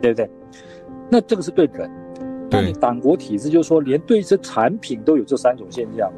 [0.00, 0.30] 对不对？
[1.10, 1.90] 那这个是对人，
[2.48, 6.10] 那你党国体制就是说，连对这产品都有这三种现象。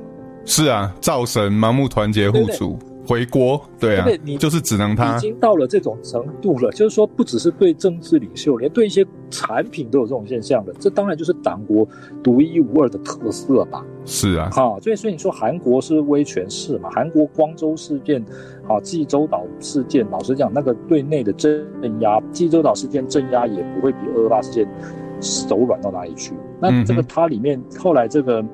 [0.45, 2.79] 是啊，造神、盲目、团结、互助。
[3.05, 11.87] 回国，对啊，你就是只能他已经到了这种程度了，就是说不只是对政治领袖，连对一些产品都有这种现象了，这当然就是党国
[12.23, 13.85] 独一无二的特色吧。
[14.05, 16.89] 是啊，好，所以所以你说韩国是威权式嘛？
[16.91, 18.25] 韩国光州事件，
[18.69, 21.67] 啊，济州岛事件，老实讲，那个对内的镇
[22.01, 24.69] 压，济州岛事件镇压也不会比二二八事件
[25.21, 26.33] 手软到哪里去。
[26.61, 28.45] 那这个它里面后来这个。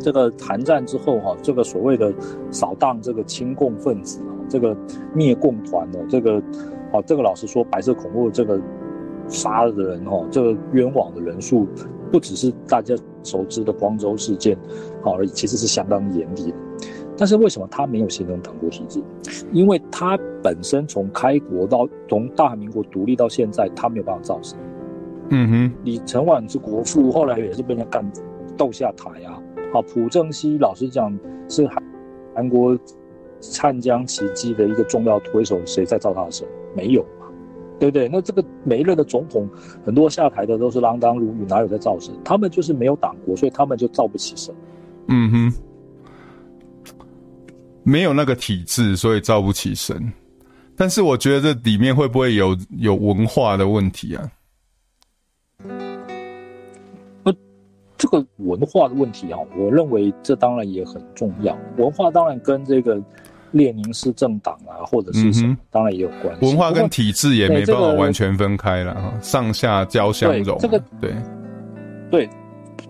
[0.00, 2.12] 这个韩战之后哈，这个所谓的
[2.50, 4.76] 扫荡这个亲共分子啊，这个
[5.14, 6.36] 灭共团的这个，
[6.92, 8.60] 啊，这个老实说，白色恐怖这个
[9.28, 11.66] 杀的人哈，这个冤枉的人数
[12.12, 14.56] 不只是大家熟知的光州事件，
[15.02, 16.56] 好而已，其实是相当严厉的。
[17.16, 19.00] 但是为什么他没有形成党国体制？
[19.52, 24.56] 因为他本身从开国到从大韩民国独立到现在，他没有办法造势。
[25.30, 28.04] 嗯哼，李承晚是国父，后来也是被人家干
[28.56, 29.40] 斗下台啊。
[29.74, 31.12] 好，朴正熙老实讲
[31.48, 31.82] 是韩
[32.32, 32.78] 韩国
[33.40, 36.46] 灿江奇迹的一个重要推手，谁在造他的神？
[36.76, 37.26] 没有嘛，
[37.80, 38.08] 对不对？
[38.08, 39.50] 那这个每一任的总统，
[39.84, 42.14] 很多下台的都是锒铛如玉，哪有在造神？
[42.24, 44.54] 他们就是没有党国，所以他们就造不起神。
[45.08, 45.52] 嗯哼，
[47.82, 50.00] 没有那个体制，所以造不起神。
[50.76, 54.30] 但是我觉得这里面会不会有有文化的问题啊？
[58.04, 61.56] 这个文化的问题啊，我认为这当然也很重要。
[61.78, 63.00] 文化当然跟这个
[63.52, 66.44] 列宁式政党啊，或者是什么，嗯、当然也有关系。
[66.44, 70.58] 文化跟体制也没办法完全分开了哈，这个、上下交相融。
[70.58, 71.14] 这个对
[72.10, 72.28] 对，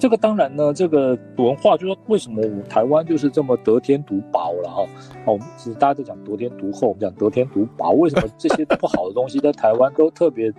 [0.01, 4.85] 这个当然呢，这个文化就是说，为什么台湾就是这么得天独厚了哈？
[5.27, 10.53] 哦，其实大家都讲得天独厚，我们讲得天独薄，为什么这些不好的东西在台湾都特别？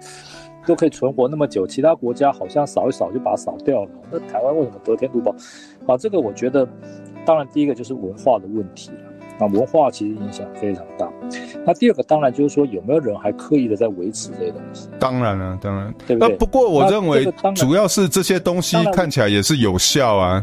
[0.66, 3.90] 都可以存活那么久，其他国家好像扫一扫就把它扫掉了。
[4.12, 5.36] 那台湾为什么得天独厚？
[5.86, 6.68] 啊，这个我觉得，
[7.26, 8.98] 当然第一个就是文化的问题了。
[9.38, 11.12] 啊文化其实影响非常大。
[11.66, 14.88] 那第二个当然就是说，有没有人还刻意的在维持这些东西？
[14.98, 16.38] 当然了，当然，对不对？
[16.38, 20.42] 不过我认为，主要是这些东西看起来也是有效啊。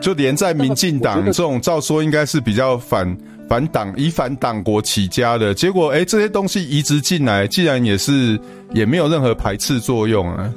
[0.00, 3.16] 就连在民进党这种，照说应该是比较反。
[3.48, 8.40] 反党以反党国起家的结果，哎、欸，这些东西移植进来，既然也是
[8.72, 10.52] 也没有任何排斥作用啊。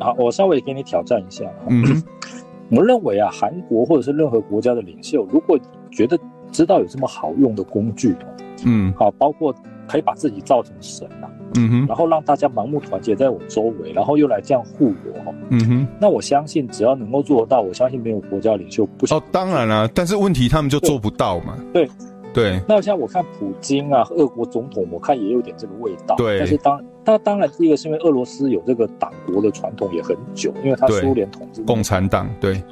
[0.00, 1.44] 好，我稍微给你挑战一下。
[1.68, 2.02] 嗯，
[2.70, 5.58] 我认为啊，韩国或者是任何国家的领袖，如果
[5.90, 6.18] 觉得
[6.50, 8.16] 知道有这么好用的工具，
[8.64, 9.54] 嗯，好，包括
[9.86, 11.28] 可以把自己造成神啊。
[11.56, 15.34] 嗯哼，然后让大家盲目团结在我周围，然后又来这样护我哈。
[15.50, 19.16] 嗯哼，那我相信只要能够做得到，我相信没有国家领袖不行。
[19.16, 21.56] 哦，当然了、啊，但是问题他们就做不到嘛。
[21.72, 21.86] 对
[22.34, 26.14] 对，对那像我看普京啊，俄国总统，我看也有点这个味道。
[26.16, 32.28] 对，但是当那当然，第一个是因为俄罗斯有这个党国的传统也很久，因为他苏联统治共产党。
[32.40, 32.62] 对。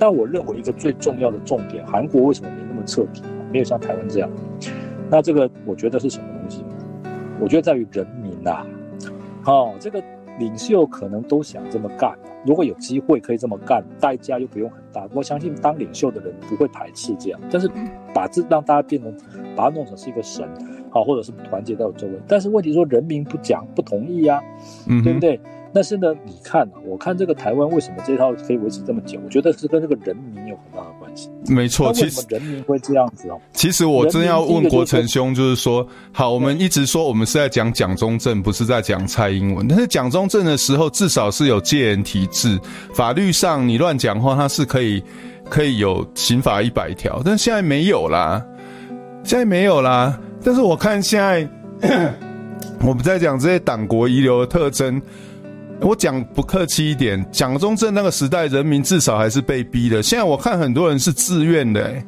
[0.00, 3.20] 但我认为一个最重要的重点，韩国为什么没那么彻底，
[3.52, 4.30] 没有像台湾这样？
[5.10, 6.64] 那这个我觉得是什么东西？
[7.40, 8.66] 我觉得在于人民呐、啊，
[9.46, 10.02] 哦，这个
[10.38, 12.16] 领袖可能都想这么干，
[12.46, 15.08] 如果有机会可以这么干，代价又不用很大。
[15.12, 17.70] 我相信当领袖的人不会排斥这样，但是
[18.14, 19.14] 把这让大家变成，
[19.56, 20.48] 把它弄成是一个神，
[20.90, 22.14] 好，或者是团结在我周围。
[22.26, 24.42] 但是问题说人民不讲不同意呀、啊，
[24.88, 25.40] 嗯，对不对？
[25.72, 29.20] 但是呢，你看啊，我看这个台湾为什么这套可以维持这么久？
[29.22, 31.30] 我觉得是跟这个人民有很大的关系。
[31.44, 31.52] 系。
[31.52, 33.38] 没错，其实人民会这样子哦。
[33.52, 39.68] 其实我真要问国成兄，就是说，好，我们一直说我们是在讲蒋中正，不是在讲蔡英文。
[39.68, 42.58] 但是蒋中正的时候，至少是有戒严体制，
[42.94, 45.02] 法律上你乱讲话，他是可以
[45.50, 47.20] 可以有刑法一百条。
[47.22, 48.42] 但现在没有啦，
[49.22, 50.18] 现在没有啦。
[50.42, 51.48] 但是我看现在，
[52.80, 55.00] 我们在讲这些党国遗留的特征。
[55.80, 60.02] 我讲不客气一点，蒋中正那个时代，人民至少还是被逼的。
[60.02, 62.04] 现在我看很多人是自愿的，欸，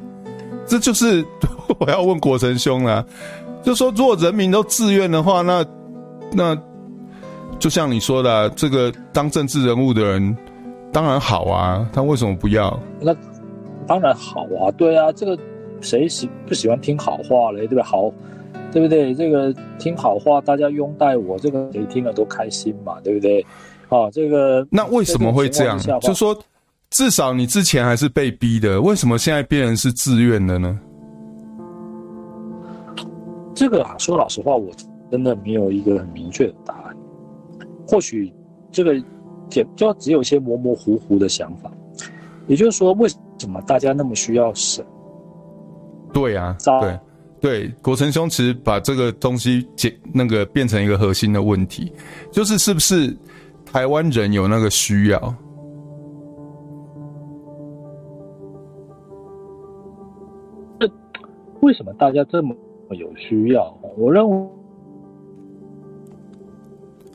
[0.66, 1.24] 这就是
[1.78, 3.04] 我要问国成兄啦，
[3.62, 5.64] 就说如果人民都自愿的话，那
[6.32, 6.58] 那
[7.58, 10.36] 就像你说的，这个当政治人物的人
[10.92, 12.78] 当然好啊，他为什么不要？
[13.00, 13.14] 那
[13.86, 15.38] 当然好啊，对啊，这个
[15.80, 17.60] 谁喜不喜欢听好话嘞？
[17.60, 17.82] 对不对？
[17.82, 18.12] 好。
[18.72, 19.14] 对不对？
[19.14, 23.44] 这个听好话，大家拥戴我，这个谁听了都开心嘛，对不对？
[23.88, 25.78] 好、哦，这个那为什么会这样？
[26.00, 26.36] 就说
[26.90, 30.78] 至少你之前还是被逼的，为什么现在变成是自愿的呢？
[33.54, 34.70] 这个啊，说老实话，我
[35.10, 36.96] 真的没有一个很明确的答案。
[37.86, 38.32] 或许
[38.70, 38.94] 这个
[39.48, 41.70] 简就只有一些模模糊糊的想法。
[42.46, 43.08] 也就是说，为
[43.38, 44.84] 什么大家那么需要神？
[46.12, 46.98] 对啊，对。
[47.41, 51.91] 对，国成兄其实把这个东西解那个变成一个核心的问题，
[52.30, 53.16] 就是是不是
[53.64, 55.34] 台湾人有那个需要？
[60.78, 60.86] 这
[61.62, 62.55] 为什么大家这么
[62.91, 63.74] 有需要？
[63.97, 64.49] 我认为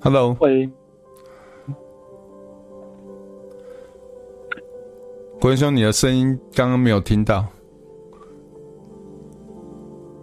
[0.01, 0.67] ，Hello，喂，
[5.39, 7.45] 国成兄，你的声音刚刚没有听到。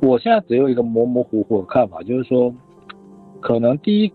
[0.02, 2.52] 我现在只有一个模模糊糊的看法，就是说，
[3.40, 4.12] 可能第一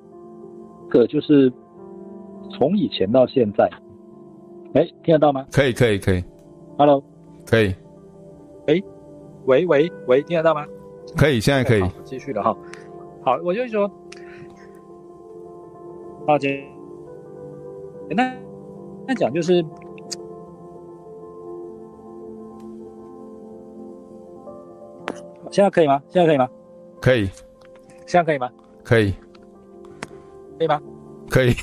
[0.89, 1.51] 个就是
[2.51, 3.69] 从以前到现在，
[4.73, 5.45] 哎，听得到吗？
[5.49, 6.21] 可以，可以，可以。
[6.77, 7.01] Hello，
[7.45, 7.73] 可以。
[8.67, 8.83] 哎，
[9.45, 10.65] 喂喂喂，听得到吗？
[11.15, 11.89] 可以，现在可以。
[12.03, 12.55] 继续了哈。
[13.23, 13.89] 好，我就是说，
[16.27, 16.61] 好，简
[18.15, 18.37] 单
[19.07, 19.65] 那讲就是。
[25.51, 26.01] 现在可以吗？
[26.09, 26.49] 现在可以吗？
[27.01, 27.25] 可以。
[28.05, 28.49] 现在可以吗？
[28.83, 29.13] 可以。
[30.57, 30.81] 可以吗？
[31.29, 31.53] 可以。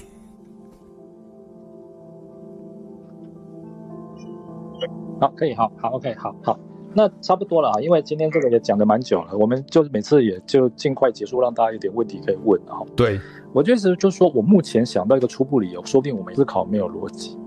[5.20, 6.58] 好，可以，好，好，OK，好，好，
[6.92, 12.82] 那差不多了啊，因为今天这个也讲的蛮久了，我们就每次也就尽快结束，让大家有点问题可以问啊。
[12.94, 13.18] 对，
[13.52, 17.38] 我觉得就是说我目前想到一个初步理由，说不定我们思考没有逻辑。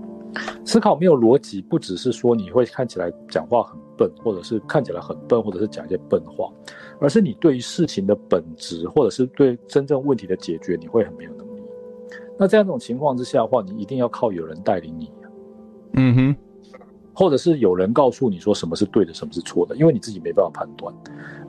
[0.66, 6.52] 思考没有逻辑，不只是说你会看起来讲话很笨，或者是看起来很笨，或者是讲一些笨话，
[7.00, 11.62] 而是你对于事情的本质，或者是对真正问题的解决，你会很没有能力。
[12.38, 15.12] 那这样一种情况之下的话，你一定要靠有人带领你，
[15.94, 16.36] 嗯哼，
[17.14, 20.94] 或者是有人告诉你说什么是对的，什么是错的，因为你自己没办法判断。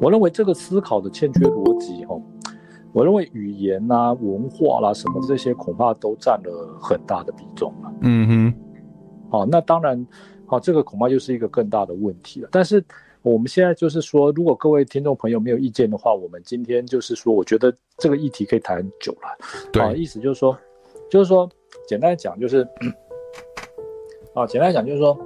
[0.00, 2.22] 我认为这个思考的欠缺逻辑，哦，
[2.92, 7.92] 我认为语言啊、文化啦、啊、什么这些，恐怕都占了很大的比重了。
[8.02, 8.54] 嗯哼。
[9.30, 10.06] 好，那当然，
[10.46, 12.48] 好，这个恐怕就是一个更大的问题了。
[12.50, 12.82] 但是
[13.22, 19.28] 我们现在就是说，如果各位听众朋友没有意见的话，我们今天就是说，我觉得这个议题可以谈很久了。
[19.72, 20.56] 对，意思就是说，
[21.10, 21.48] 就是说，
[21.86, 22.66] 简单讲就是，
[24.34, 25.18] 啊，简单讲就是说，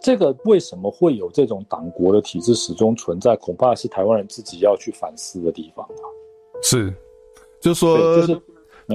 [0.00, 6.04] 这个为什么会有这种党国的体制始终存在，恐怕是台湾人自己要去反思的地方啊。
[6.62, 6.94] 是，
[7.60, 8.40] 就说就是。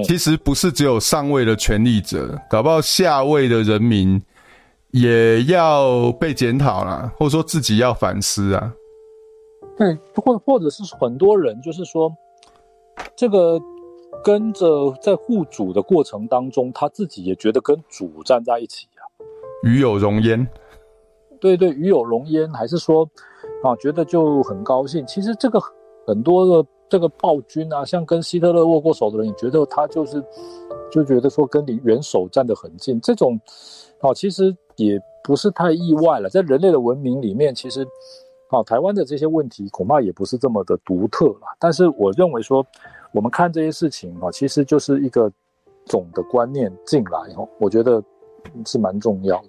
[0.02, 4.20] 其实不是只有上位的权力者，搞不好下位的人民
[4.90, 8.74] 也要被检讨啦，或者说自己要反思啊。
[9.76, 12.12] 对，或或者是很多人就是说，
[13.14, 13.60] 这个
[14.24, 19.06] 跟着在护主的过程当中，他自己也觉得跟主站在一起啊，
[19.62, 20.44] 与有荣焉。
[21.38, 23.08] 对对，与有荣焉，还是说
[23.62, 25.06] 啊，觉得就很高兴。
[25.06, 25.60] 其实这个
[26.04, 26.68] 很多的。
[26.88, 30.22] 这个暴君啊，像跟希特勒握过手的人，你觉得他就是
[30.90, 33.40] 就觉得说跟你元首站得很近，这种
[34.00, 36.28] 哦，其实也不是太意外了。
[36.28, 37.86] 在人类的文明里面，其实
[38.50, 41.56] 哦，台湾的这些问题恐怕也不是这么的独特了。
[41.58, 42.64] 但是我认为说，
[43.12, 45.32] 我们看这些事情啊，其实就是一个
[45.86, 48.02] 总的观念进来哦，我觉得
[48.66, 49.48] 是蛮重要的。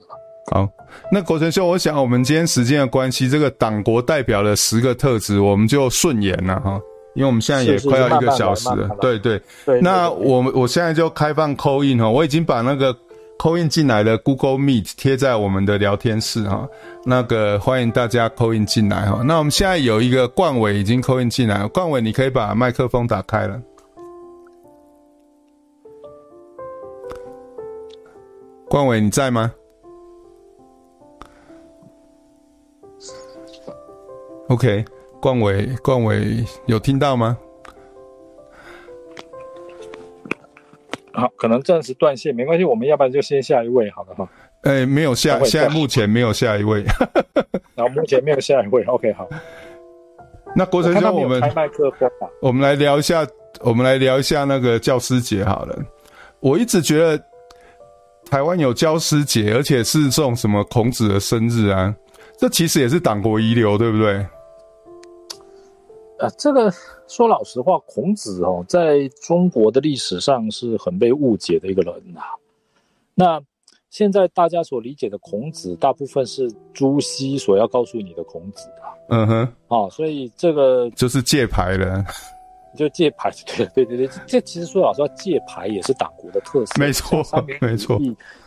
[0.51, 0.67] 好，
[1.11, 6.79] 那国成秀，我想我们今天时间的关系，这个党国代表的十个特质，我们就顺延了哈。
[7.15, 9.81] 因为我们现在也快要一个小时了，对对对。
[9.81, 12.93] 那我们我现在就开放 call in 哈，我已经把那个
[13.39, 16.67] call in 进来的 Google Meet 贴在我们的聊天室哈，
[17.05, 19.21] 那个欢迎大家 call in 进来哈。
[19.25, 23.59] 那我们现在有一个冠伟已经 call in 进来了，冠伟你可以把麦克风打开了。
[28.67, 29.53] 冠伟你在吗
[34.49, 34.83] ？OK，
[35.25, 37.35] 冠伟，冠伟有听到吗？
[41.11, 44.29] 好，可能暂时断线，没关系，我们要不然就先下一位好了哈。
[44.61, 46.83] 哎、欸，没有下，现在目前没有下一位。
[47.73, 49.27] 然后目前没有下一位，OK，好。
[50.55, 52.29] 那国成兄，我们开麦克风吧。
[52.39, 53.25] 我们来聊一下，
[53.61, 55.75] 我们来聊一下那个教师节好了。
[56.39, 57.19] 我一直觉得
[58.29, 61.91] 台湾有教师节，而且是这种什么孔子的生日啊，
[62.37, 64.23] 这其实也是党国遗留，对不对？
[66.25, 66.73] 啊，这个
[67.07, 72.27] 说老实话，孔子哦，在中国的历史上是很被误解的一个人呐、啊。
[73.13, 73.41] 那
[73.89, 78.89] 现在大家所理解的孔子，大部分是朱熹所要告诉你的孔子啊。
[79.09, 82.03] 嗯哼，啊，所以这个就是借牌了，
[82.75, 87.23] 就借牌，对对对对，这其实说老实话，借牌也是党国的特色，没错，
[87.61, 87.99] 没错，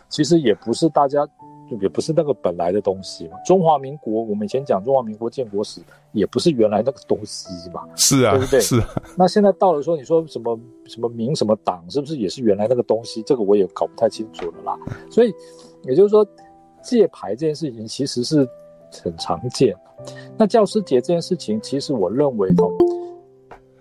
[0.09, 1.27] 其实也不是大家。
[1.81, 3.37] 也不是那个本来的东西嘛。
[3.45, 5.81] 中华民国，我们以前讲中华民国建国史，
[6.13, 7.83] 也不是原来那个东西嘛。
[7.97, 8.61] 是啊，对不对？
[8.61, 8.89] 是啊。
[9.17, 13.23] 那现在到了说，你说什么什么民什么党，是不是也是原来那个东西？
[13.23, 14.79] 这个我也搞不太清楚了啦。
[15.11, 15.33] 所以，
[15.85, 16.27] 也就是说，
[16.83, 18.49] 借牌这件事情其实是
[19.03, 19.77] 很常见。
[20.37, 22.71] 那教师节这件事情，其实我认为哦，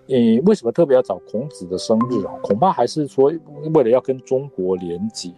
[0.06, 2.34] 你为什么特别要找孔子的生日啊？
[2.42, 3.32] 恐怕还是说
[3.74, 5.32] 为了要跟中国连结。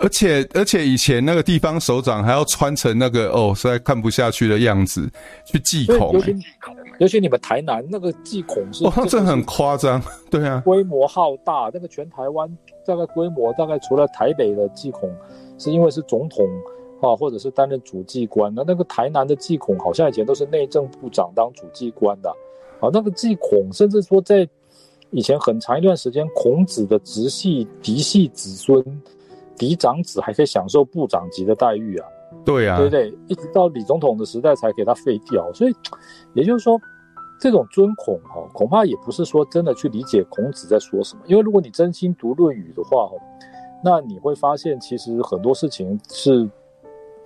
[0.00, 5.10] 而且而且以前那个地方首长还要穿成那个哦，实在看不下去的样子
[5.44, 6.36] 去祭孔，欸，
[6.98, 11.70] 尤其你们台南那个祭孔是哇，这很夸张， 对啊，规模浩大。
[11.72, 12.48] 那个全台湾
[12.86, 15.10] 大概规模大概除了台北的祭孔，
[15.58, 16.46] 是因为是总统
[17.00, 18.52] 啊，或者是担任主祭官。
[18.54, 22.30] 那那个台南的祭孔好像以前都是内政部长当主祭官的
[22.80, 22.88] 啊。
[22.92, 24.48] 那个祭孔甚至说在
[25.10, 29.02] 以前很长一段时间，孔子的直系嫡系子孙。
[29.58, 32.06] 嫡长子还可以享受部长级的待遇啊，
[32.44, 33.12] 对啊，对不对？
[33.26, 35.74] 一直到李总统的时代才给他废掉，所以
[36.34, 36.80] 也就是说，
[37.40, 41.22] 这种尊孔哈，恐怕也不是说真的去理解孔子在说什么。
[41.26, 43.10] 因为如果你真心读《论语》的话，
[43.82, 46.48] 那你会发现其实很多事情是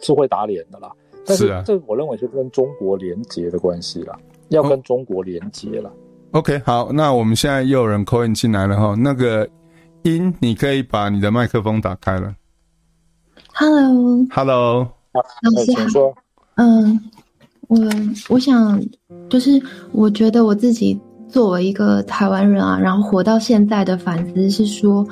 [0.00, 0.90] 是会打脸的啦。
[1.24, 4.18] 但是这我认为是跟中国连结的关系啦，
[4.48, 5.88] 要跟中国连结了。
[5.88, 5.92] 哦。
[6.40, 9.48] OK，好，那我们现在又有人 call in 进来了哈，那个。
[10.04, 12.34] 音，你可以把你的麦克风打开了。
[13.54, 15.88] Hello，Hello，老师好。
[15.88, 16.14] 说，
[16.56, 17.00] 嗯，
[17.68, 17.78] 我
[18.28, 18.80] 我想
[19.28, 20.98] 就是我觉得我自己
[21.28, 25.06] 作为一个台湾人啊，然后活到现在的反思是说，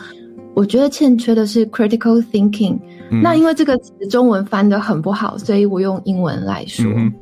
[0.54, 2.78] 我觉得欠缺的是 critical thinking。
[3.10, 3.22] 嗯。
[3.22, 6.84] 那因为这个词中文翻的很不好，所以我用英文来说。
[6.96, 7.12] 嗯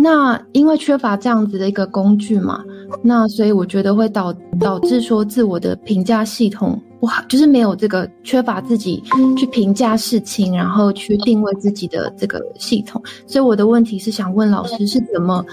[0.00, 2.64] 那因为缺乏这样子的一个工具嘛，
[3.02, 9.02] 那所以我觉得会导导致说自我的评价系统不好，就是没有这个缺乏自己
[9.36, 13.00] 去评价事情，然后去定位自己的这个系统。
[13.26, 15.44] 所以我的问题是想问老师是怎么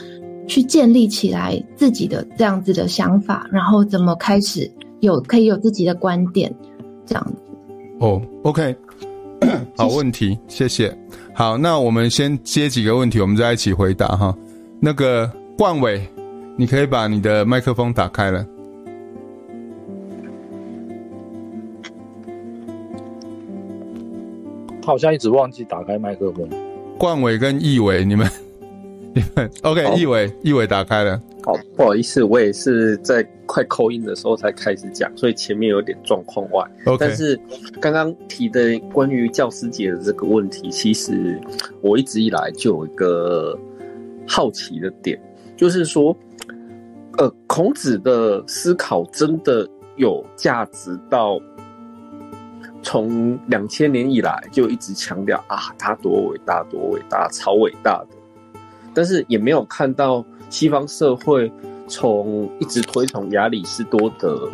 [0.48, 4.70] 去建立起来自己的这样子的想法，然后怎么开始
[5.02, 6.54] 有可以有自己的观点
[7.06, 7.36] 这样子。
[8.00, 8.76] 哦，OK，
[9.78, 10.96] 好问题，谢谢。
[11.34, 14.36] 好，那我们先接几个问题，我们再一起回答哈。
[14.80, 16.02] 那个冠纬，
[16.58, 18.46] 你可以把你的麦克风打开了。
[24.82, 26.48] 他好像一直忘记打开麦克风。
[26.98, 28.26] 冠伟跟易伟，你们，
[29.14, 30.00] 你们 OK？
[30.00, 31.22] 易伟，易伟打开了。
[31.44, 36.66] 好，不好意思，我也是在快 call in 的时候才开始讲，所以前面有点状况外。
[36.98, 37.38] 但是
[37.82, 41.38] 刚刚提的关于教师节的这个问题，其实
[41.82, 43.60] 我一直以来就有一个
[44.26, 45.20] 好奇的点，
[45.58, 46.16] 就是说，
[47.18, 51.40] 呃，孔子的思考真的有价值到
[52.82, 58.60] 从两千年以来就一直强调啊，他多伟大，多伟大，超伟大的，
[58.94, 60.24] 但是也没有看到。
[60.48, 61.52] 西方社会
[61.88, 64.48] 从一直推崇亚里士多德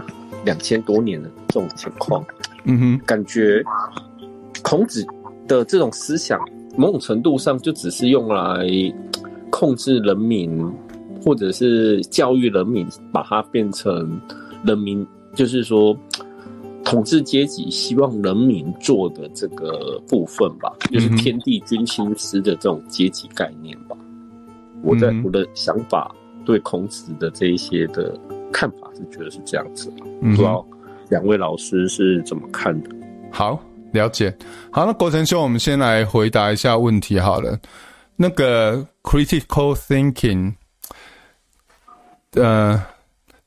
[0.46, 2.24] 两千多年的这种情况，
[2.64, 3.62] 嗯哼，感觉
[4.64, 5.06] 孔子
[5.48, 6.40] 的这种思想
[6.78, 8.66] 某种程度上就只是用来
[9.52, 10.74] 控制人民，
[11.22, 14.20] 或者是教育人民，把它变成
[14.64, 15.06] 人民，
[15.36, 15.96] 就是说
[16.84, 23.96] 统治阶级希望人民做的这个部分吧，就是天地君亲师的这种阶级概念吧。
[24.82, 26.14] 我在我的想法
[26.44, 28.20] 对孔子的这一些的
[28.52, 30.66] 看法是觉得是这样子，不知道
[31.10, 32.90] 两位老师是怎么看的？
[33.32, 33.62] 好，
[33.94, 34.36] 了解。
[34.72, 37.56] 好，那国成兄，我们先来回答一下问题好了。
[38.16, 40.54] 那个 critical thinking，
[42.36, 42.82] 呃，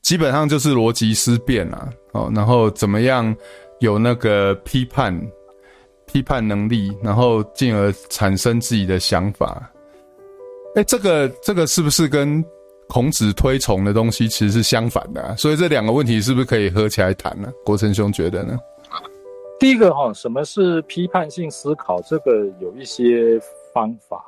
[0.01, 3.35] 基本上就是逻辑思辨啊，哦，然后怎么样
[3.79, 5.19] 有那个批判、
[6.05, 9.67] 批判能力，然后进而产生自己的想法。
[10.75, 12.43] 哎、这个这个是不是跟
[12.87, 15.35] 孔子推崇的东西其实是相反的啊？
[15.35, 17.51] 所以这两个问题是不是可以合起来谈呢？
[17.63, 18.55] 国成兄觉得呢？
[19.59, 21.99] 第一个哈，什么是批判性思考？
[22.01, 23.39] 这个有一些
[23.73, 24.23] 方法。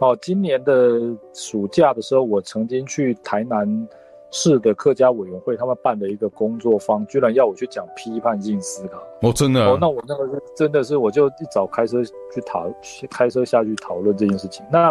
[0.00, 0.98] 哦，今年的
[1.34, 3.88] 暑假的时候，我曾经去台南
[4.30, 8.98] 市的客家委员会，他们办的一个工作坊，居然要我去讲批判性思考。
[9.20, 9.60] 哦，真的？
[9.60, 12.72] 哦，那我那个是真的是，我就一早开车去讨，
[13.10, 14.64] 开车下去讨论这件事情。
[14.72, 14.90] 那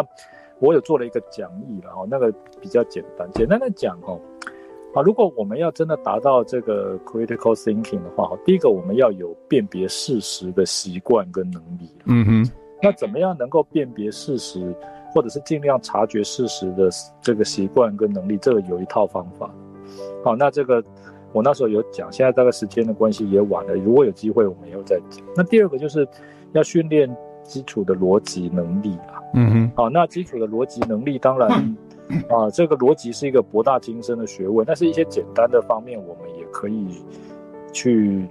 [0.60, 4.20] 我有做了一个讲义了，哈，那个比较简单，简单的讲，哦，
[4.94, 11.90] 啊，如果我们要真的达到这个 critical thinking 的话，哈第一个我们要有辨别事实的习惯跟能力。
[12.06, 12.52] 嗯哼。
[12.82, 14.74] 那怎么样能够辨别事实？
[15.12, 16.88] 或者是尽量察觉事实的
[17.20, 19.50] 这个习惯跟能力，这个有一套方法。
[20.24, 20.82] 好，那这个
[21.32, 23.74] 我那时候有讲，现在大概时间的关系也晚了。
[23.74, 25.24] 如果有机会，我们以后再讲。
[25.36, 26.06] 那第二个就是
[26.52, 29.20] 要训练基础的逻辑能力啊。
[29.34, 29.72] 嗯哼。
[29.74, 31.48] 好，那基础的逻辑能力，当然
[32.28, 37.02] 啊，这个逻辑是一个博大精深的学问，但是一些简单的方面，我们也可以
[37.72, 38.28] 去。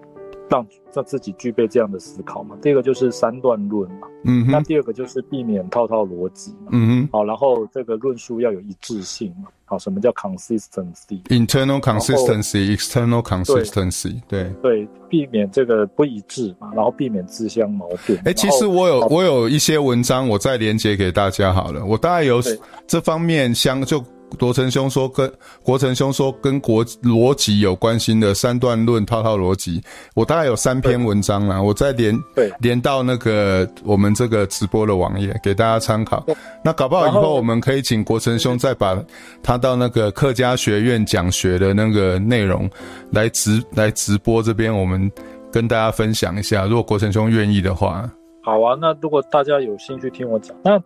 [0.50, 2.58] 让让自己具备这样的思考嘛。
[2.62, 4.08] 第一个就是三段论嘛。
[4.26, 4.48] 嗯。
[4.50, 6.70] 那第二个就是避免套套逻辑嘛。
[6.72, 7.10] 嗯哼。
[7.12, 9.50] 好，然后这个论述要有一致性嘛。
[9.66, 14.20] 好，什么叫 consistency？internal consistency，external consistency。
[14.28, 18.18] 对对，避免这个不一致嘛，然后避免自相矛盾。
[18.20, 21.86] 哎、欸，其实我有我有一些文章，我再连接给大家好了。
[21.86, 22.42] 我大概有
[22.88, 24.04] 这方面相就。
[24.38, 25.32] 国成兄说跟
[25.64, 29.82] 国成兄说跟国逻辑有关心的三段论套套逻辑，
[30.14, 36.24] 我大概有三篇文章啦，我再连对连到那个我们这个直播的网页给大家参考。
[36.64, 39.02] 那搞不好以后我们可以请国成兄再把
[39.42, 42.70] 他到那个客家学院讲学的那个内容
[43.12, 45.12] 来直来直播这边，我们
[45.52, 46.66] 跟大家分享一下。
[46.66, 48.10] 如果国成兄愿意的话，
[48.44, 48.78] 好啊。
[48.80, 50.80] 那如果大家有兴趣听我讲，那。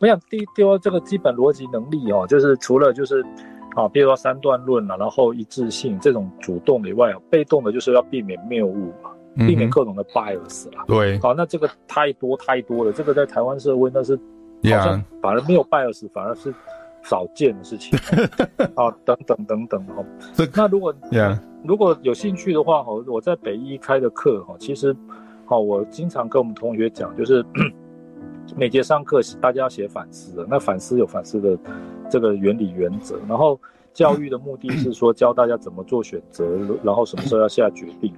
[0.00, 3.22] 我想第一，第二，这个基本逻辑能力哦，就是除了就是，
[3.76, 9.10] 啊，比如说三段论啊，然后一致性这种主动的以外，被动的就是要避免谬误嘛，
[9.46, 10.84] 避免各种的 bias 啦。
[10.86, 16.50] 对，好，那这个太多太多了，这个在台湾社会那是好像反而没有 bias，反而是
[17.02, 17.98] 少见的事情。
[18.74, 20.02] 啊，等等等等哈。
[20.56, 20.94] 那如果
[21.62, 24.96] 如果有兴趣的话哈，我在北医开的课哈，其实，
[25.44, 27.44] 好，我经常跟我们同学讲，就是。
[28.56, 30.46] 每节上课，大家要写反思的。
[30.48, 31.58] 那反思有反思的
[32.10, 33.58] 这个原理原则，然后
[33.92, 36.44] 教育的目的是说教大家怎么做选择，
[36.82, 38.12] 然后什么时候要下决定，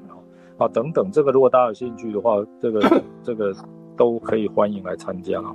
[0.59, 1.11] 啊等等。
[1.13, 3.55] 这个如果大家有兴趣的话，这个 这个
[3.97, 5.55] 都可以欢迎来参加啊。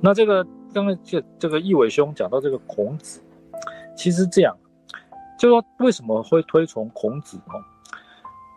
[0.00, 3.20] 那这个刚刚这这个易伟兄讲到这个孔子，
[3.96, 4.56] 其实这样，
[5.38, 7.62] 就说为什么会推崇孔子哦？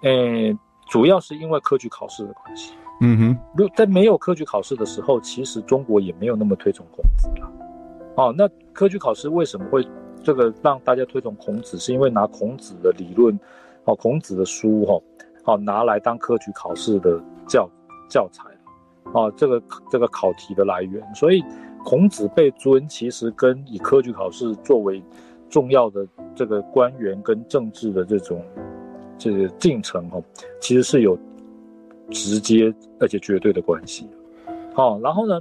[0.03, 0.57] 诶，
[0.89, 2.73] 主要是因为科举考试的关系。
[3.03, 7.51] 嗯哼，如在没有科举考试的时候，其实中国也没有那么推崇孔子了。
[8.15, 9.83] 哦，那科举考试为什么会
[10.23, 11.79] 这个让大家推崇孔子？
[11.79, 13.37] 是因为拿孔子的理论，
[13.85, 15.01] 哦，孔子的书，哈，
[15.45, 17.67] 哦，拿来当科举考试的教
[18.07, 18.43] 教材，
[19.13, 21.03] 哦，这个这个考题的来源。
[21.15, 21.43] 所以
[21.83, 25.01] 孔子被尊，其实跟以科举考试作为
[25.49, 28.45] 重要的这个官员跟政治的这种
[29.17, 30.21] 这个进程，哈，
[30.59, 31.17] 其实是有。
[32.11, 34.07] 直接而且绝对的关系，
[34.75, 35.39] 好，然后呢，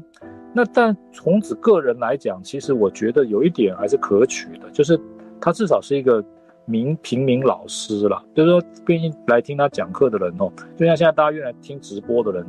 [0.55, 4.99] 那但孔子个人来讲，其实我觉得有一点还是可取的，就是
[5.41, 6.25] 他至少是一个
[6.65, 12.47] 民平民老师了，就是说愿意来听他讲课的人哦，就像现在大家愿意来听直播的人，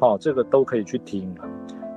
[0.00, 1.34] 哦，这个都可以去听。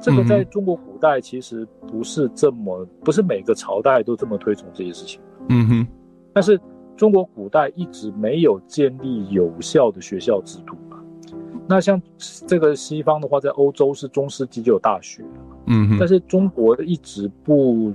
[0.01, 5.19] 这个在中国古代其实不是这么，不是每个朝代都这么推崇这些事情。
[5.49, 5.87] 嗯哼，
[6.31, 6.59] 但是
[6.95, 10.75] 中国古代一直没有建立有效的学校制度。
[11.67, 12.01] 那像
[12.47, 15.23] 这个西方的话，在欧洲是中世纪就有大学，
[15.67, 17.93] 嗯，但是中国一直不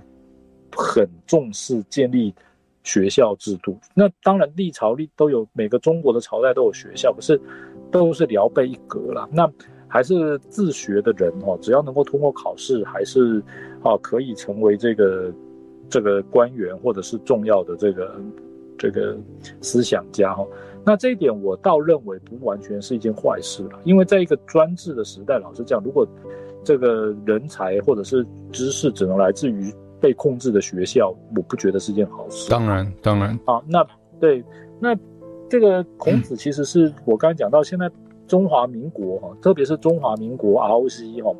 [0.74, 2.34] 很重视建立
[2.82, 3.78] 学校制度。
[3.94, 7.40] 那当然历朝历都有，每个中国的朝代都有学校，可是
[7.90, 9.28] 都是聊备一格啦。
[9.32, 9.48] 那
[9.86, 13.42] 还是自学的人哦，只要能够通过考试，还是
[13.82, 15.32] 啊可以成为这个
[15.88, 18.20] 这个官员或者是重要的这个
[18.78, 19.16] 这个
[19.60, 20.44] 思想家哈。
[20.84, 26.06] 那这一点我倒认为不完全是一件坏事了，因为在一个专制的时代，老实讲，如果
[26.64, 32.50] 这个人才或者是知识只能来自于被控制的学校，我不觉得是件好事。
[32.50, 33.86] 当然，当然啊，那
[34.18, 34.42] 对，
[34.80, 34.96] 那
[35.48, 37.90] 这个孔子其实是我刚才讲到，现在
[38.26, 41.34] 中华民国哈，特别是中华民国 ROC 哈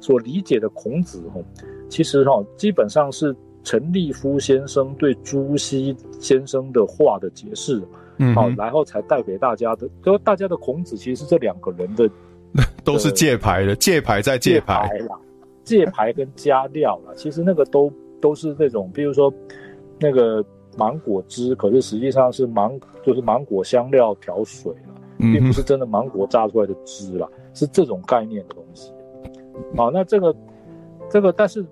[0.00, 1.40] 所理解的孔子哈，
[1.88, 7.82] 其实哈基本上是陈立夫先生对朱熹先生的话的解释。
[8.18, 12.08] 嗯，好，然后才带给大家的，就大家的孔子其实是这两个人的，
[12.84, 14.90] 都是借牌的，借牌在借牌，
[15.64, 19.32] 借牌跟加料啦， 其实那个都都是那种，比如说
[19.98, 20.44] 那个
[20.76, 28.92] 芒果汁，可是实际上是芒就是芒果香料调水了，并不是真的芒果榨出来的汁啦，是这种概念的东西。
[29.76, 30.34] 好，那这个
[31.10, 31.64] 这个，但是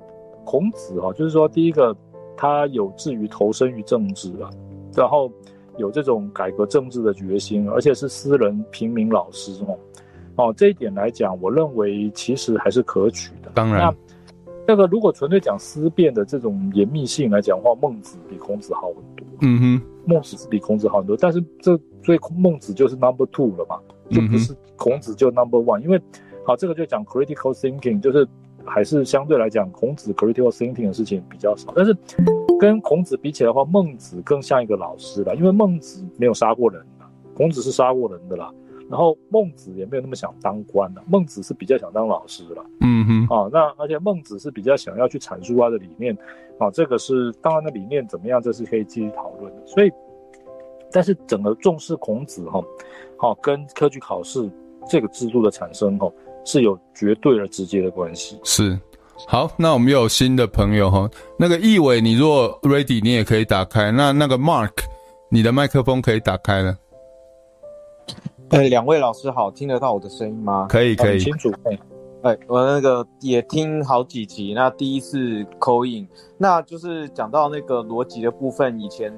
[0.45, 1.95] 孔子哈，就是说第一个
[2.37, 4.51] 他有志于投身于政治啊，
[4.95, 5.31] 然后
[5.77, 9.79] 有这种改革政治的决心，而且是私人平民老师哦。
[10.37, 13.51] 哦，这一点来讲，我认为其实还是可取的。
[13.55, 13.95] 当然，那
[14.67, 19.27] 这个如果纯粹讲思辨的这种严密性来讲的话，孟子比孔子好很多。
[19.43, 23.79] 嗯哼，孟子是比孔子好很多，但是这所以孟子就是 number two 了嘛，
[24.11, 25.81] 就不是孔子就 number one。
[25.81, 26.01] 因为
[26.45, 28.27] 好，这个就讲 critical thinking，就是
[28.65, 31.73] 还是相对来讲，孔子 critical thinking 的事情比较少。
[31.77, 31.97] 但是
[32.59, 36.85] 跟孔子比起来的话，孟子更像一个老师了，因为孟子没有杀过人，
[37.35, 38.53] 孔子是杀过人的啦。
[38.91, 42.65] 然后孟子也没有那么想当官的，孟子是比较想当老师了。
[42.81, 46.17] 嗯哼，啊，那而且孟子是比较想要去阐述他的理念，
[46.59, 49.67] 啊，这个是当然的理念怎么样，这是可以继续讨论的。
[49.67, 49.91] 所以，
[50.93, 52.63] 但是整个重视孔子哈，
[53.17, 54.49] 好、啊、跟科举考试
[54.87, 56.13] 这个制度的产生哈
[56.45, 58.39] 是有绝对而直接的关系。
[58.45, 58.79] 是，
[59.27, 61.09] 好，那我们又有新的朋友哈，
[61.39, 63.91] 那个易伟，你如果 ready，你也可以打开。
[63.91, 64.73] 那那个 Mark，
[65.31, 66.77] 你的麦克风可以打开了。
[68.51, 70.67] 呃，两位老师好，听得到我的声音吗？
[70.69, 71.51] 可以，可以，清楚。
[71.65, 71.79] 哎，
[72.23, 76.07] 哎，我那个也听好几集，那第一次 call in，
[76.37, 78.79] 那就是讲到那个逻辑的部分。
[78.79, 79.13] 以前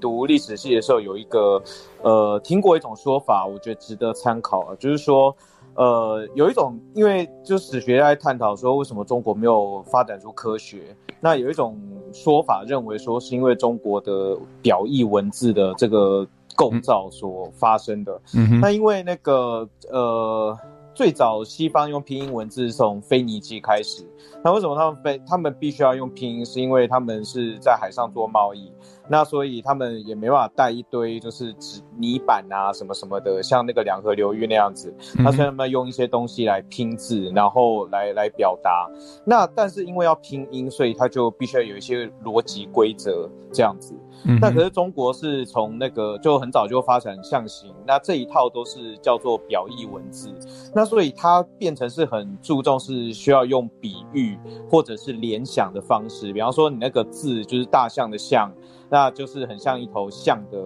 [0.00, 1.62] 读历史系的时候，有一个
[2.02, 5.36] 呃，听过一种说法，我觉得值得参考啊，就是说，
[5.74, 10.96] 呃，有一种，因为就史学在探讨说，为什么中国没有发展出科学？
[11.20, 11.80] 那有一种
[12.12, 16.26] 说法认为说，是因为中国的表意文字的这个。
[16.56, 20.54] 构造所发生的，嗯，那因为那个呃，
[20.92, 24.04] 最早西方用拼音文字是从腓尼基开始，
[24.44, 26.44] 那为什么他们非他们必须要用拼音？
[26.44, 28.70] 是因为他们是在海上做贸易，
[29.10, 38.88] 那所以他们也没办法带一堆就是纸泥板啊什么什么的，像那个两河流域那样子，那所以他们用一些东西来拼字，然后来来表达。
[39.24, 43.94] 那但是因为要拼音，所以他就必须要有一些逻辑规则这样子。
[44.38, 50.28] 那可是中国是从那个就很早就发展象形，那这一套都是叫做表意文字，
[50.74, 54.38] 那所以它变成是很注重是需要用比喻
[54.70, 58.52] 或者是联想的方式，比方说你那个字就是大象的象，
[58.90, 60.58] 那就是很像一头象的。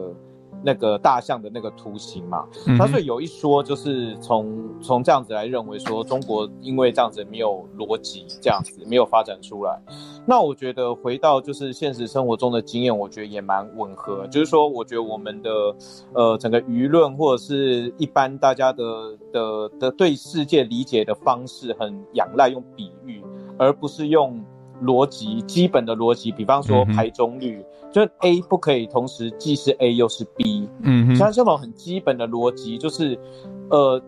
[0.66, 2.48] 那个大象的那个图形嘛，
[2.78, 9.78] 他所以有一说就是从从这样子来认为说中国因为这样子没有逻辑，这样子没有发展出来。
[10.24, 14.26] 那我觉得回到就是现实生活中的经验，我觉得也蛮吻合。
[14.28, 15.50] 就是说，我觉得我们的
[16.14, 18.84] 呃整个舆论或者是一般大家的
[19.34, 23.22] 的的对世界理解的方式，很仰赖用比喻，
[23.58, 24.42] 而不是用。
[24.84, 30.68] 逻辑基本的逻辑，比方说排中率，嗯、就 A 不可以同时既是 A 又是 B。
[30.82, 33.18] 嗯，像这种很基本的逻辑，就是
[33.70, 34.00] 呃，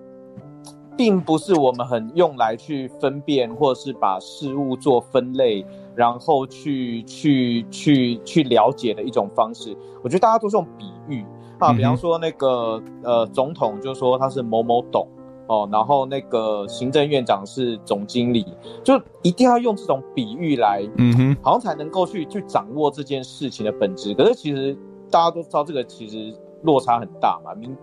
[0.97, 5.65] 并不是我们很用来去分辨或者是把事物做分类，
[5.95, 9.77] 然后去去去去了解的一种方式。
[10.05, 11.25] 我觉得大家都是用比喻
[11.59, 15.09] 啊，比方说那个呃总统就说他是某某董。
[15.49, 18.45] 哦，然后那个行政院长是总经理，
[18.83, 24.13] 就一定要用这种比喻来，嗯哼，好像才能够去去掌握这件事情的本质。
[24.15, 24.77] 可是其实
[25.11, 27.77] 大家都知道，这个其实落差很大嘛，民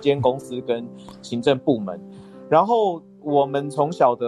[0.00, 0.88] 间公司跟
[1.22, 2.00] 行政部门。
[2.48, 4.26] 然后我们从小的，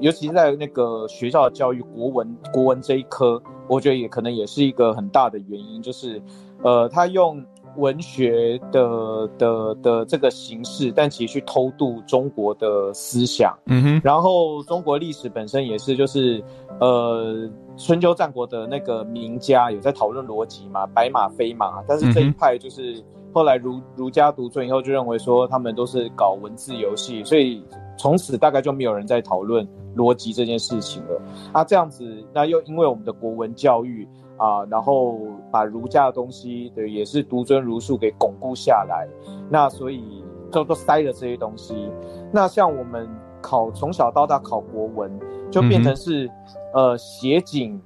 [0.00, 6.22] 尤其是在那个学校的教育，国文国文这一科，我觉得也可能也是一个很大的原因，就是
[6.62, 7.44] 呃，他用。
[7.76, 16.42] 文学的的的这个形式，但其实去偷渡中国的思想，嗯哼，然后中国历史本身也是，就是
[16.80, 23.02] 呃，春秋战国的那个名家有在讨论逻辑嘛，白马非马，但是这一派就是
[23.32, 27.62] 后来儒儒家独尊以后就认为说他们都是搞文字游戏，所以
[27.96, 31.20] 从此大概就没有人在讨论逻辑这件事情了。
[31.52, 34.08] 啊，这样子，那又因为我们的国文教育。
[34.36, 35.18] 啊，然后
[35.50, 39.08] 把儒家的东西，对，也是独尊儒术给巩固下来，
[39.48, 41.88] 那所以都都塞了这些东西。
[42.32, 43.08] 那像我们
[43.40, 45.16] 考从小到大考国文，
[45.52, 46.26] 就变成是、
[46.72, 47.80] 嗯、呃写景、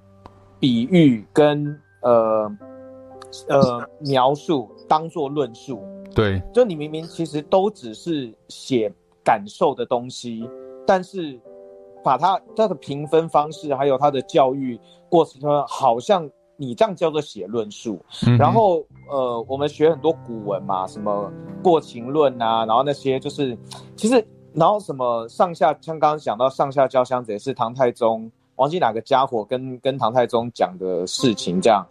[0.59, 2.51] 比喻跟呃
[3.49, 5.83] 呃描述当做论述。
[6.15, 8.91] 对，就你明明其实都只是写
[9.23, 10.49] 感受的东西，
[10.87, 11.39] 但是
[12.03, 14.81] 把它它的评分方式还有它的教育
[15.11, 16.27] 过程中，好像。
[16.61, 18.05] 你这样叫做写论述，
[18.37, 21.33] 然后呃，我们学很多古文嘛，什么
[21.63, 23.57] 过秦论啊，然后那些就是，
[23.95, 24.23] 其实
[24.53, 31.87] 然后什么上下，像刚刚讲到上下交相者也是唐太宗，忘记哪个家伙跟跟唐太宗讲的事情这样，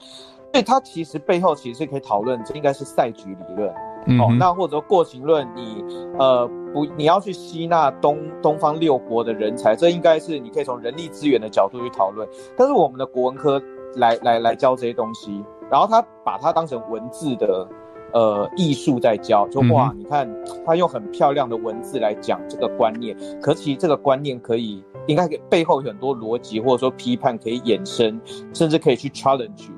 [0.52, 3.73] 所以他其实背后其实是可以讨论，这应该是赛局理论。
[4.10, 5.84] 嗯、哦，那或者说过秦论，你
[6.18, 12.27] 呃不，你要去吸纳东东方六国的人才，这应该是你可以从人力资源的角度去讨论。
[12.56, 13.61] 但是我们的国文科
[13.95, 17.68] 来来来教这些东西，然后他把它当成文字的
[18.14, 28.19] 呃艺术在教，就哇，嗯、你看他用很漂亮的文字来讲这个观念，可其实这个观念可以应该背后有很多逻辑或者说批判可以衍生，
[28.53, 29.69] 甚至可以去 challenge，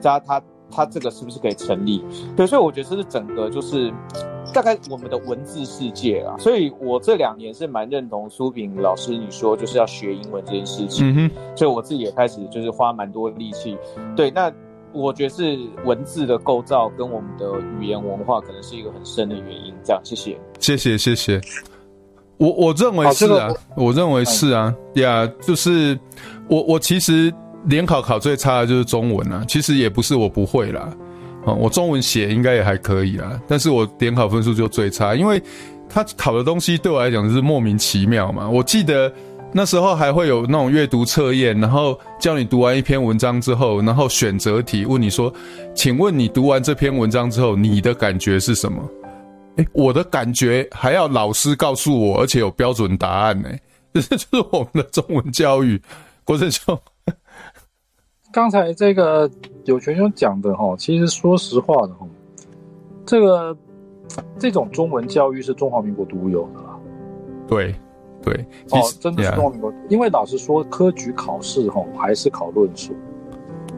[0.00, 0.42] 加他。
[0.70, 2.04] 他这个是不是可以成立？
[2.36, 3.90] 对，所以我觉得这是整个就是
[4.52, 6.36] 大概我们的文字世界啊。
[6.38, 11.10] 所以我这两年是蛮认同苏炳老师你说就是要学英文这件事情。
[11.10, 11.30] 嗯哼。
[11.56, 13.76] 所以我自己也开始就是花蛮多力气。
[14.16, 14.52] 对，那
[14.92, 19.74] 我觉得是文字的构造跟我们的语言文化可能是一个很深的原因。
[19.84, 20.38] 这样，谢谢。
[20.58, 21.40] 谢谢，谢谢。
[22.36, 24.74] 我我认为是啊，这个、我认为是啊。
[24.94, 25.98] 呀、嗯，yeah, 就是
[26.48, 27.32] 我我其实。
[27.64, 30.96] 联考考最差的就是中文啊，其实也不是我不会啦，
[31.54, 35.42] 我中文写应该也还可以啦，但是我点考分数就最差，因为
[35.88, 38.48] 他考的东西对我来讲就是莫名其妙嘛。
[38.48, 39.12] 我记得
[39.52, 45.32] 那时候还会有那种阅读测验，然后叫你读完一篇文章之后，然后选择题问你说，
[45.74, 48.82] 请问你读完这篇文章之后，你的感觉是什么？
[49.56, 53.48] 诶，我的感觉还要老师告诉我，而且有标准答案呢，
[53.94, 55.80] 这 就是我们的中文教育，
[56.24, 56.78] 国珍兄。
[58.30, 59.28] 刚才这个
[59.64, 62.06] 有权兄讲的哈，其实说实话的哈，
[63.06, 63.56] 这个
[64.38, 66.78] 这种中文教育是中华民国独有的啦。
[67.46, 67.74] 对
[68.22, 68.34] 对，
[68.70, 72.94] 哦，真的是中华民国，因为老实说，科举考试哈还是考论述，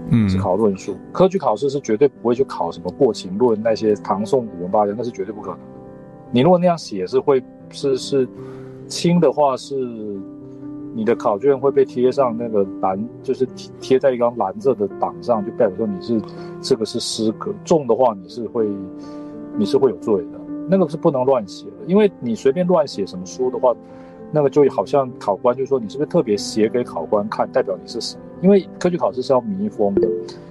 [0.09, 0.97] 嗯，是考论述。
[1.13, 5.59] 科举考试是绝对不会去考什么过秦论那些唐宋古文八家，那是绝对不可能。
[6.33, 8.29] 你如果那样写是会是是
[8.89, 10.21] 轻的话是。
[10.93, 13.47] 你的考卷会被贴上那个蓝，就是
[13.81, 16.21] 贴在一张蓝色的档上，就代表说你是
[16.61, 17.53] 这个是失格。
[17.65, 18.69] 重的话，你是会
[19.57, 20.41] 你是会有罪的。
[20.69, 23.75] 那个是不能乱写的，因为你随便乱写什么书的话，
[24.33, 28.19] 那个就好像考官就说你是不是特别写给考官看，代表你是谁？
[28.41, 30.09] 因为科举考试是要密封的，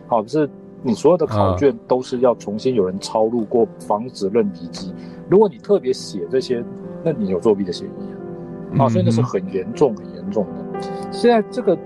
[0.07, 0.49] 好，是
[0.81, 4.93] 你所有的考卷都是要重新有人抄录过，防止认笔记。
[5.29, 6.63] 如果你特别写这些，
[7.03, 8.79] 那你有作弊的嫌疑。
[8.79, 10.81] 啊，所以那是很严重、很严重的。
[11.11, 11.77] 现在这个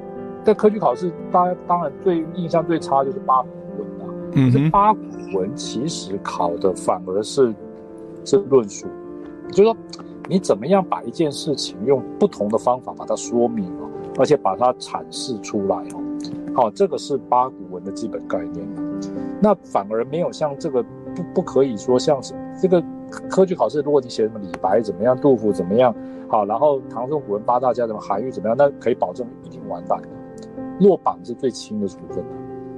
[0.43, 4.13] 在科举考试，大家当然最印象最差就是八股文了。
[4.33, 4.99] 嗯，这八股
[5.33, 7.53] 文其实考的反而是
[8.25, 8.87] 是论述，
[9.49, 9.77] 就是说
[10.27, 16.01] 你怎么样把一件事情用不同的方法把它说明哦，而且把它阐释出来哦。
[16.55, 18.67] 好，这个是八股文的基本概念。
[19.41, 20.83] 那反而没有像这个
[21.15, 22.81] 不不可以说像是这个
[23.29, 25.93] 科举考试，如果你写什么李白怎么样，杜甫怎么样。
[26.27, 28.55] 好，然后唐宋古文八大家怎么韩愈怎么样？
[28.57, 30.07] 那可以保证一定完蛋的，
[30.79, 32.31] 落榜是最轻的处分的。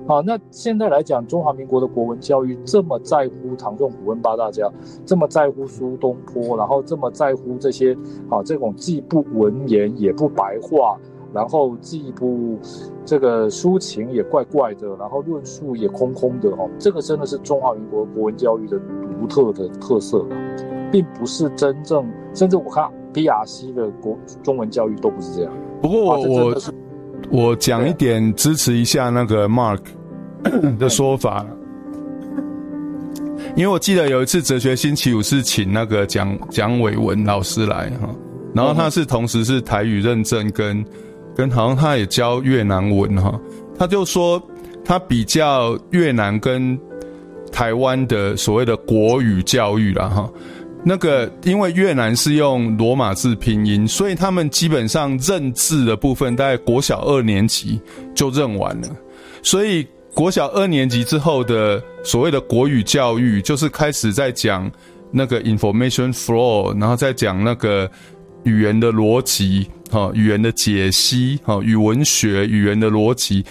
[0.08, 4.70] 好，那现在来讲，中华民国的国文教育这么在乎唐宋古文八大家，
[5.04, 7.98] 这么在乎苏东坡，然后这么在乎这些，
[8.30, 10.96] 好，这种既不文言也不白话，
[11.34, 12.60] 然后既不
[13.04, 18.78] 这个抒情也怪怪的，然后论述也空空的哦，这个真的是中华民国国文教育的
[19.20, 20.26] 独特的特色，
[20.92, 22.90] 并不是真正，甚至我看。
[23.16, 25.54] PRC 的国中文教育都不是这样。
[25.82, 26.56] 不过我我
[27.32, 29.80] 我讲一点支持一下那个 Mark
[30.78, 31.46] 的说法，
[33.56, 38.10] 因为我记得有一次哲学星期五是请那个蒋蒋伟文老师来哈，
[38.54, 40.86] 然后他是同时是台语认证跟
[41.34, 43.40] 跟好像他也教越南文哈，
[43.80, 44.44] 他就说
[44.84, 46.78] 他比较越南跟
[47.52, 50.30] 台湾的所谓的国语教育了哈。
[50.88, 57.82] 那个，因为越南是用罗马字拼音，所以他们基本上认字的部分，大概国小二年级
[58.14, 58.88] 就认完了。
[59.42, 64.72] 所以国小二年级之后的所谓的国语教育，就是开始在讲
[65.12, 67.90] 那个 information flow，然后再讲那个
[68.44, 73.44] 语言的逻辑，哈，语言的解析，哈，语文学语言的逻辑。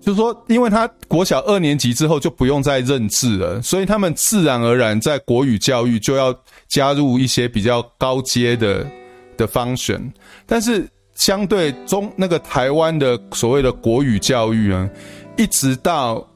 [0.00, 6.34] 就是说，因为他国小二年级之后就不用再认字了，所以他们自然而然在国语教育就要
[6.68, 8.86] 加入一些比较高阶的
[9.36, 10.00] 的方选。
[10.46, 14.88] 但是相对中那个台湾的所谓的国语教育呢，
[15.36, 16.26] 一直到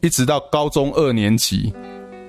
[0.00, 1.74] 一直到高中二年级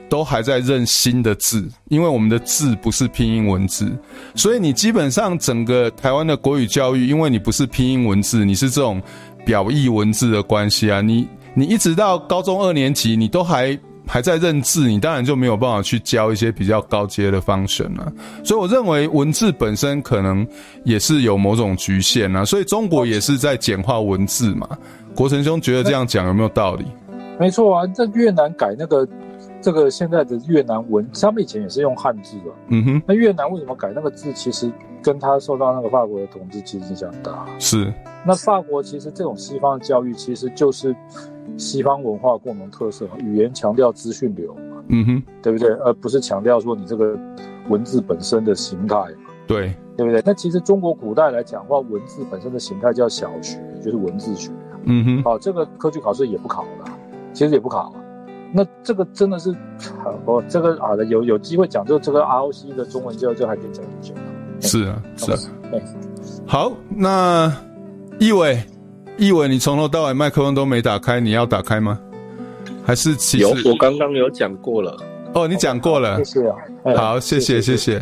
[0.10, 3.96] 都还在认新的字，因为我们的字不是拼音文字，
[4.34, 9.02] 所以你基本上整个台湾的国语教育，因为你不是拼音文字，你是这种。
[9.46, 13.78] 表意文字的关系啊，你你一直到高中二年级，你都还
[14.08, 18.12] 还在认字，你当然就没有办法去教一些比较高阶的方程了。
[18.44, 20.46] 所以我认为文字本身可能
[20.84, 22.44] 也是有某种局限啊。
[22.44, 24.68] 所以中国也是在简化文字嘛。
[25.16, 26.86] 国成兄觉得这样讲有没有道理？
[27.40, 29.08] 没错啊，在越南改那个
[29.66, 32.44] 这个现在的越南文，他们以前也是用汉字的。
[32.68, 34.32] 嗯哼，那越南为什么改那个字？
[34.32, 34.72] 其实
[35.02, 37.48] 跟他受到那个法国的统治其实影响很大。
[37.58, 37.92] 是。
[38.24, 40.96] 那法国其实这种西方的教育，其实就是
[41.58, 44.84] 西方文化共同特色，语言强调资讯流嘛。
[44.90, 45.68] 嗯哼，对不对？
[45.78, 47.18] 而不是强调说你这个
[47.68, 49.32] 文字本身的形态嘛。
[49.48, 50.22] 对，对不对？
[50.24, 54.52] 那其实中国古代来讲的话，文字本身的形态叫小学，就是文字学。
[54.84, 56.92] 嗯哼，好、哦，这个科举考试也不考的，
[57.34, 57.92] 其实也不考。
[58.58, 59.54] 那这个真的是，
[60.24, 64.14] 哦，这个好的，有有机会讲就这个 ROC 的中文就就还可以讲很久。
[64.62, 65.38] 是啊，是啊。
[66.48, 67.54] 好，那
[68.18, 68.64] 易伟，
[69.18, 72.00] 易伟，你从头到尾麦克风都没打开，你要打开吗？
[72.86, 73.50] 还是其实有？
[73.70, 74.96] 我刚刚有讲过了。
[75.34, 76.24] 哦，你讲过了。
[76.24, 76.56] 谢谢啊。
[76.96, 78.02] 好，谢谢，谢谢。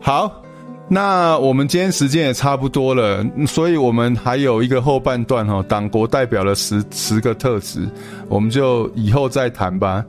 [0.00, 0.40] 好。
[0.90, 7.86] 那我们今天时间也差不多了，所以我们还有一个后半段哈，党国代表的十十个特质，
[8.28, 10.02] 我们就以后再谈吧。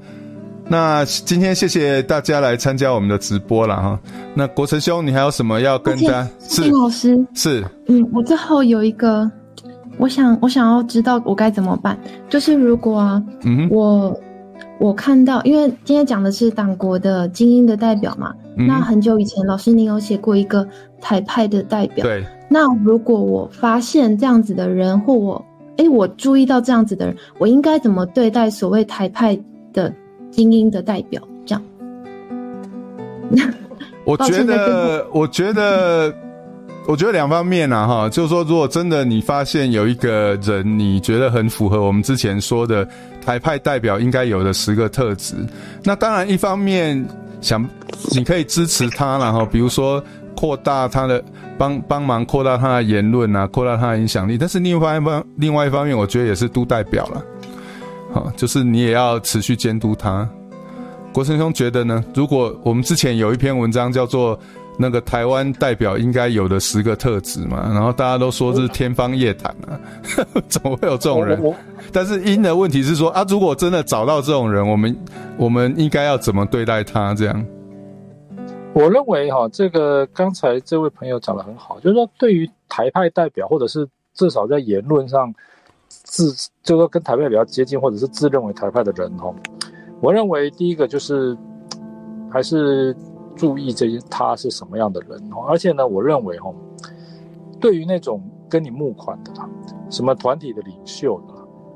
[0.69, 3.99] 那今天谢谢大家来参加我们的直播了哈。
[4.33, 6.27] 那国成兄，你还有什么要跟大家？
[6.47, 9.29] 是老师是，嗯，我最后有一个，
[9.97, 11.99] 我想我想要知道我该怎么办，
[12.29, 14.17] 就是如果啊，嗯，我。
[14.79, 20.65] 我看到，因为今天讲的是党国的精英的代表嘛，嗯、那很久以前老师您有写过一个
[21.01, 22.03] 台派的代表。
[22.03, 22.25] 对。
[22.49, 25.45] 那如果我发现这样子的人，或我，
[25.77, 29.37] 哎，我注意到这样子的人，我应该怎么对待所谓台派
[29.73, 29.93] 的
[30.31, 31.21] 精英的代表？
[31.45, 31.61] 这样。
[34.05, 36.13] 我觉得，我觉得。
[36.89, 42.83] 我觉得两方面啊，哈，就是说，如果真的你发现有一个人，你觉得很符合我们之前说的
[43.23, 45.35] 台派代表应该有的十个特质，
[45.83, 47.07] 那当然一方面
[47.41, 47.63] 想
[48.09, 50.03] 你可以支持他，然后比如说
[50.35, 51.23] 扩大他的
[51.59, 54.35] 帮帮忙扩大他的言论啊，扩大他的影响力。
[54.35, 57.23] 但是另外一方另外一方面，我觉得也是督代表了，
[58.11, 60.27] 好，就是你也要持续监督他。
[61.13, 62.03] 国成兄觉得呢？
[62.15, 64.39] 如果我们之前有一篇文章叫做。
[64.81, 69.77] 那个台湾代表应该有的十个特质嘛，然后大家都说是天方夜谭啊，
[70.47, 71.37] 怎么会有这种人？
[71.91, 74.97] 但是因的问题是说啊，如果真的找到这种人，我们
[75.35, 77.13] 我们应该要怎么对待他？
[77.13, 77.45] 这样？
[78.71, 85.33] 我认为哈，这个刚才这位朋友讲的很好，就是说对于台派代表，或者是至少在言论上
[85.89, 86.31] 自，
[86.63, 89.29] 就是说跟台派比较接近，或者是自认为台派的人哈，
[89.99, 91.37] 我认为第一个就是
[92.31, 92.95] 还是。
[93.39, 96.53] 注意这些他是什么样的人哦，而且呢，我认为哦，
[97.57, 99.31] 对于那种跟你募款的，
[99.89, 101.33] 什么团体的领袖的，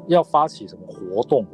[0.07, 1.49] 要发起什么活动的，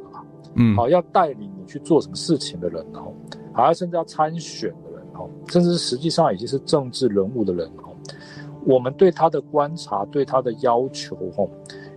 [0.54, 3.12] 嗯，好，要带领你去做什么事情的人哦，
[3.52, 7.94] 好，甚至要参选的人哦，甚至是实际上已经是政治人物的人哦，
[8.66, 11.48] 我们对他的观察，对他的要求哦，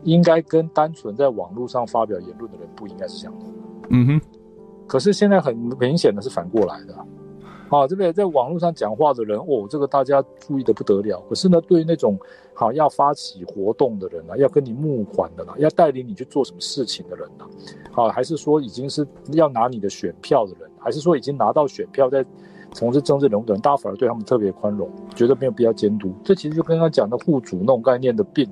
[0.03, 3.57] 应该跟单纯在网络上发表言论的人不应该是相同的。
[3.89, 4.21] 嗯哼，
[4.85, 6.93] 可是现在很明显的是反过来的。
[6.93, 7.03] 啊，
[7.87, 11.19] 这个在网络上讲话的人，哦，这个大家注意的不得了。
[11.27, 12.17] 可是呢，对于那种
[12.53, 17.45] 好要发起活动的人啊，要跟你募款的啦，要带领你去做什么事情的人呢，
[17.93, 22.23] 啊，还是说已经是要拿你的选票的人，还是说已经拿到选票在
[22.71, 26.13] 从事政治人物的人，大家反而对他们特别宽容，觉得没有必要监督。
[26.23, 28.47] 这其实就跟他讲的户主那种概念的变，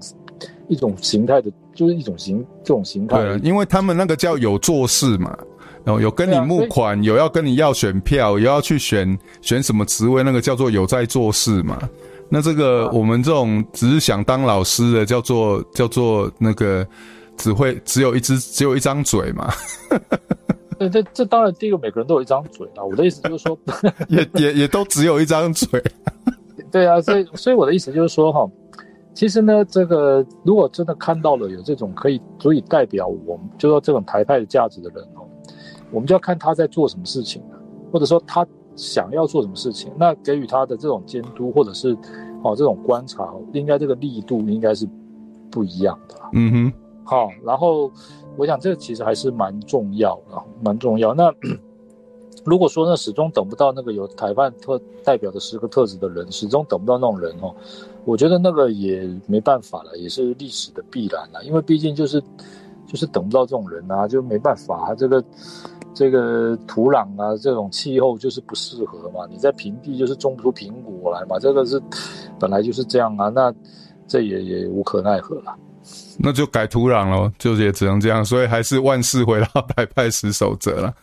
[0.67, 3.17] 一种形态的，就是一种形这种形态。
[3.21, 5.37] 对，因为他们那个叫有做事嘛。
[5.85, 11.79] 有有跟你募款，啊、有要跟你要选票，有要去选选什么职位，那个叫做有在做事嘛。
[12.29, 16.87] 那这个我们这种只是想当老师的，叫做叫做那个
[17.35, 19.51] 只会只有一只只有一张嘴嘛。
[20.79, 22.83] 对，这这当然第一个每个人都有一张嘴啊。
[22.83, 23.57] 我的意思就是说，
[24.07, 25.67] 也也也都只有一张嘴。
[26.71, 28.49] 对啊，所以所以我的意思就是说哈，
[29.13, 35.27] 其实呢，这个如果真的看到了有这种可以足以代表我们，就说这种台派的价值的人哦。
[35.91, 37.41] 我们就要看他在做什么事情，
[37.91, 38.45] 或者说他
[38.75, 41.95] 想要做什么事情，那给予他的这种监督或者是
[42.41, 44.87] 哦这种观察，应该这个力度应该是
[45.51, 46.15] 不一样的。
[46.31, 46.73] 嗯哼，
[47.03, 47.91] 好，然后
[48.37, 51.13] 我想这个其实还是蛮重要的，蛮重要。
[51.13, 51.29] 那
[52.45, 57.53] 如果说呢始终等不到那个有台湾特代表的十个特质的人，始终等不到那种人哦，
[58.05, 62.23] 我觉得那个也没办法了，也是历史的必然了，因为毕竟就是
[62.87, 65.21] 就是等不到这种人啊，就没办法，这个。
[65.93, 69.27] 这个土壤啊，这种气候就是不适合嘛。
[69.29, 71.81] 你在平地就是种不出苹果来嘛，这个是
[72.39, 73.29] 本来就是这样啊。
[73.29, 73.53] 那
[74.07, 75.55] 这也也无可奈何了。
[76.17, 78.23] 那就改土壤喽，就也只能这样。
[78.23, 80.93] 所以还是万事回到 台派十守则了。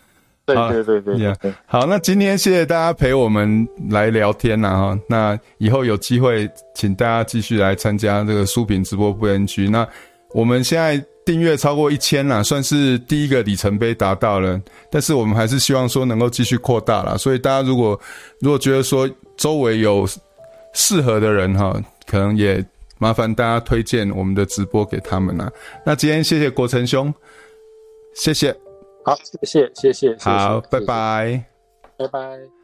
[0.46, 9.68] 对对对对.好，那今天谢谢大家陪我们来聊天呐哈，那以后有机会请大家继续来参加这个书评直播不 NG。
[9.68, 9.86] 那
[10.30, 14.58] 我们现在订阅超过一千啦，算是第一个里程碑达到了，
[14.90, 17.18] 但是我们还是希望说能够继续扩大啦。
[17.18, 18.00] 所以大家如果
[18.40, 19.06] 如果觉得说
[19.36, 20.08] 周围有
[20.72, 22.64] 适合的人哈，可能也
[22.96, 25.52] 麻烦大家推荐我们的直播给他们啦。
[25.84, 27.12] 那今天谢谢国成兄，
[28.14, 28.50] 谢谢。
[29.04, 31.44] 好，谢谢，谢谢，好，拜拜，
[31.98, 32.57] 拜拜。